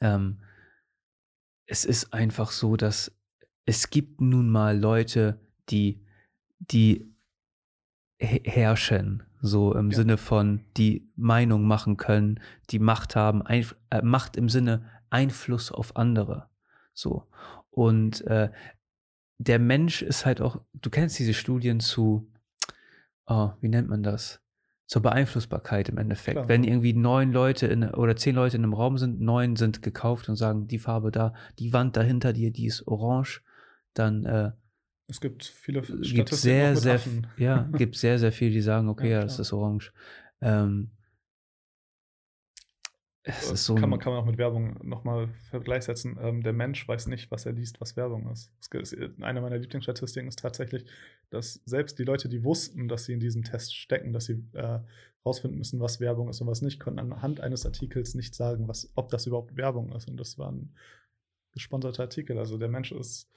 [0.00, 0.40] ähm,
[1.66, 3.14] es ist einfach so, dass
[3.68, 5.38] es gibt nun mal Leute,
[5.68, 6.00] die,
[6.58, 7.12] die
[8.18, 9.96] he- herrschen, so im Ja.
[9.96, 12.40] Sinne von, die Meinung machen können,
[12.70, 16.48] die Macht haben, Einf äh, Macht im Sinne Einfluss auf andere.
[16.94, 17.26] So.
[17.70, 18.50] Und äh,
[19.36, 22.26] der Mensch ist halt auch, du kennst diese Studien zu,
[23.26, 24.40] oh, wie nennt man das?
[24.86, 26.36] Zur Beeinflussbarkeit im Endeffekt.
[26.36, 26.48] Klar.
[26.48, 30.30] Wenn irgendwie neun Leute in, oder zehn Leute in einem Raum sind, neun sind gekauft
[30.30, 33.42] und sagen, die Farbe da, die Wand dahinter dir, die ist orange,
[33.94, 34.52] dann äh,
[35.08, 37.26] Es gibt viele gibt sehr, sehr, Affen.
[37.38, 39.92] ja, gibt sehr, sehr viele, die sagen, okay, Ja, ja, das ist orange.
[40.40, 40.90] Ähm,
[43.24, 46.16] es ist so kann, man, kann man auch mit Werbung nochmal Vergleich setzen.
[46.20, 48.50] Ähm, der Mensch weiß nicht, was er liest, was Werbung ist.
[48.70, 50.86] Ge- es- Eine meiner Lieblingsstatistiken ist tatsächlich,
[51.30, 54.80] dass selbst die Leute, die wussten, dass sie in diesem Test stecken, dass sie äh,
[55.26, 58.90] rausfinden müssen, was Werbung ist und was nicht, konnten anhand eines Artikels nicht sagen, was,
[58.94, 60.08] ob das überhaupt Werbung ist.
[60.08, 60.74] Und das war ein
[61.52, 62.38] gesponserter Artikel.
[62.38, 63.28] Also der Mensch ist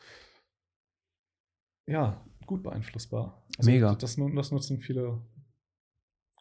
[1.87, 3.43] ja gut beeinflussbar.
[3.57, 3.95] Also Mega.
[3.95, 5.21] Das, das nutzen viele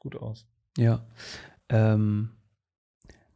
[0.01, 0.47] gut aus.
[0.77, 1.07] Ja.
[1.69, 2.31] Ähm,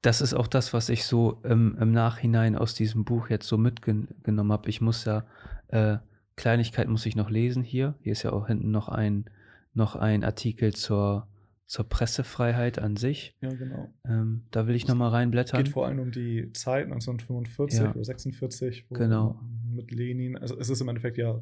[0.03, 3.57] das ist auch das, was ich so im, im Nachhinein aus diesem Buch jetzt so
[3.59, 4.69] mitgenommen habe.
[4.69, 5.25] Ich muss ja
[5.69, 5.99] äh,
[6.37, 7.95] Kleinigkeit muss ich noch lesen hier.
[8.01, 9.27] Hier ist ja auch hinten noch ein,
[9.73, 11.29] noch ein Artikel zur,
[11.67, 13.35] zur Pressefreiheit an sich.
[13.41, 13.95] Ja, genau.
[14.07, 15.63] Ähm, da will ich noch mal Es reinblättern.
[15.65, 17.91] geht vor allem um die Zeit 1945 Ja.
[17.93, 19.41] oder 46, wo Genau.
[19.71, 21.41] mit Lenin, also es ist im Endeffekt ja,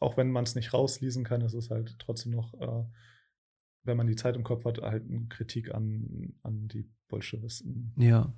[0.00, 2.84] auch wenn man es nicht rauslesen kann, es ist halt trotzdem noch, äh,
[3.84, 7.92] wenn man die Zeit im Kopf hat, halt eine Kritik an, an die Bolschewisten.
[7.96, 8.32] Ja.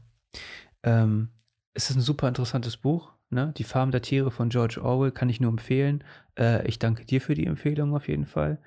[0.82, 1.30] Ähm,
[1.74, 3.12] es ist ein super interessantes Buch.
[3.30, 3.54] Ne?
[3.56, 6.04] Die Farm der Tiere von George Orwell kann ich nur empfehlen.
[6.38, 8.60] Äh, ich danke dir für die Empfehlung auf jeden Fall.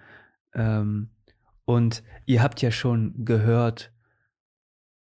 [0.54, 1.10] Ähm,
[1.66, 3.92] und ihr habt ja schon gehört,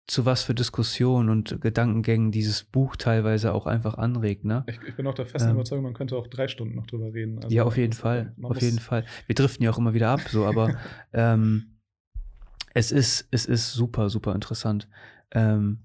[0.08, 4.46] zu was für Diskussionen und Gedankengängen dieses Buch teilweise auch einfach anregt.
[4.46, 4.64] Ne?
[4.68, 5.56] Ich, ich bin auch der festen Ähm.
[5.56, 7.38] Überzeugung, man könnte auch drei Stunden noch drüber reden.
[7.44, 8.34] Also ja, auf jeden Fall.
[8.42, 9.06] Auf jeden Fall.
[9.26, 10.76] Wir driften ja auch immer wieder ab, so, aber
[11.14, 11.80] ähm,
[12.74, 14.88] es, ist, es ist super, super interessant.
[15.32, 15.80] Ähm,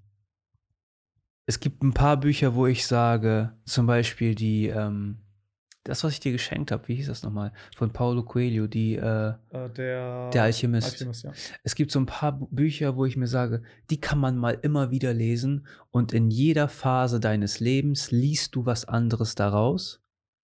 [1.47, 5.19] es gibt ein paar Bücher, wo ich sage, zum Beispiel die, ähm,
[5.91, 7.53] das, was ich dir geschenkt habe, wie hieß das nochmal?
[7.77, 10.93] Von Paulo Coelho, die, äh, Äh, der, Der Alchemist.
[10.93, 11.33] Alchemist ja.
[11.63, 14.91] es gibt so ein paar Bücher, wo ich mir sage, die kann man mal immer
[14.91, 20.01] wieder lesen und in jeder Phase deines Lebens liest du was anderes daraus,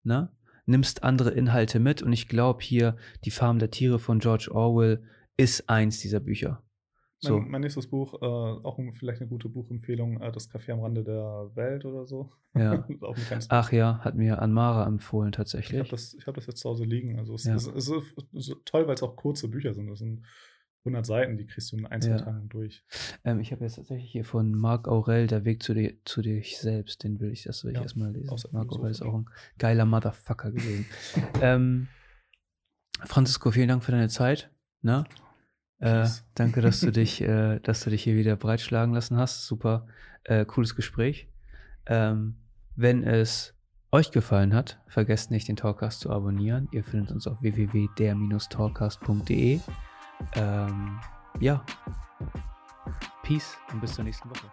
[0.03, 0.29] ne?
[0.65, 5.03] nimmst andere Inhalte mit und ich glaube hier, Die Farm der Tiere von George Orwell
[5.35, 6.63] ist eins dieser Bücher.
[7.23, 10.81] So, Mein, mein nächstes Buch, äh, auch vielleicht eine gute Buchempfehlung, äh, Das Café am
[10.81, 12.33] Rande der Welt oder so.
[12.53, 12.85] Ja.
[13.01, 15.89] auch ein kleines ach ja, hat mir Anmara empfohlen Ich habe tatsächlich.
[15.89, 17.17] das, ich hab das jetzt zu Hause liegen.
[17.19, 17.55] Also es, Ja.
[17.55, 17.87] es, es
[18.33, 19.87] ist toll, weil es auch kurze Bücher sind.
[19.87, 20.25] Das sind
[20.83, 22.17] 100 Seiten, die kriegst du in ein, zwei Ja.
[22.17, 22.83] Tagen durch.
[23.23, 26.43] Ähm, ich habe jetzt tatsächlich hier von Marc Aurel, Der Weg zu dir, zu dir
[26.43, 28.35] selbst, den will ich, das will ich Ja, erstmal lesen.
[28.51, 30.85] Marc Aurel ist auch ein geiler Motherfucker gewesen.
[31.41, 31.87] ähm,
[33.05, 34.51] Francisco, vielen Dank für deine Zeit.
[34.81, 35.05] Ne?
[35.79, 39.47] Äh, danke, dass du dich, äh, dass du dich hier wieder breitschlagen lassen hast.
[39.47, 39.87] Super
[40.23, 41.27] äh, cooles Gespräch.
[41.85, 42.35] Ähm,
[42.75, 43.53] wenn es
[43.91, 46.67] euch gefallen hat, vergesst nicht, den Talkcast zu abonnieren.
[46.71, 49.59] Ihr findet uns auf www.der-talkcast.de.
[50.35, 50.99] Ähm,
[51.39, 51.63] ja.
[53.23, 54.47] Peace und bis zur nächsten Woche.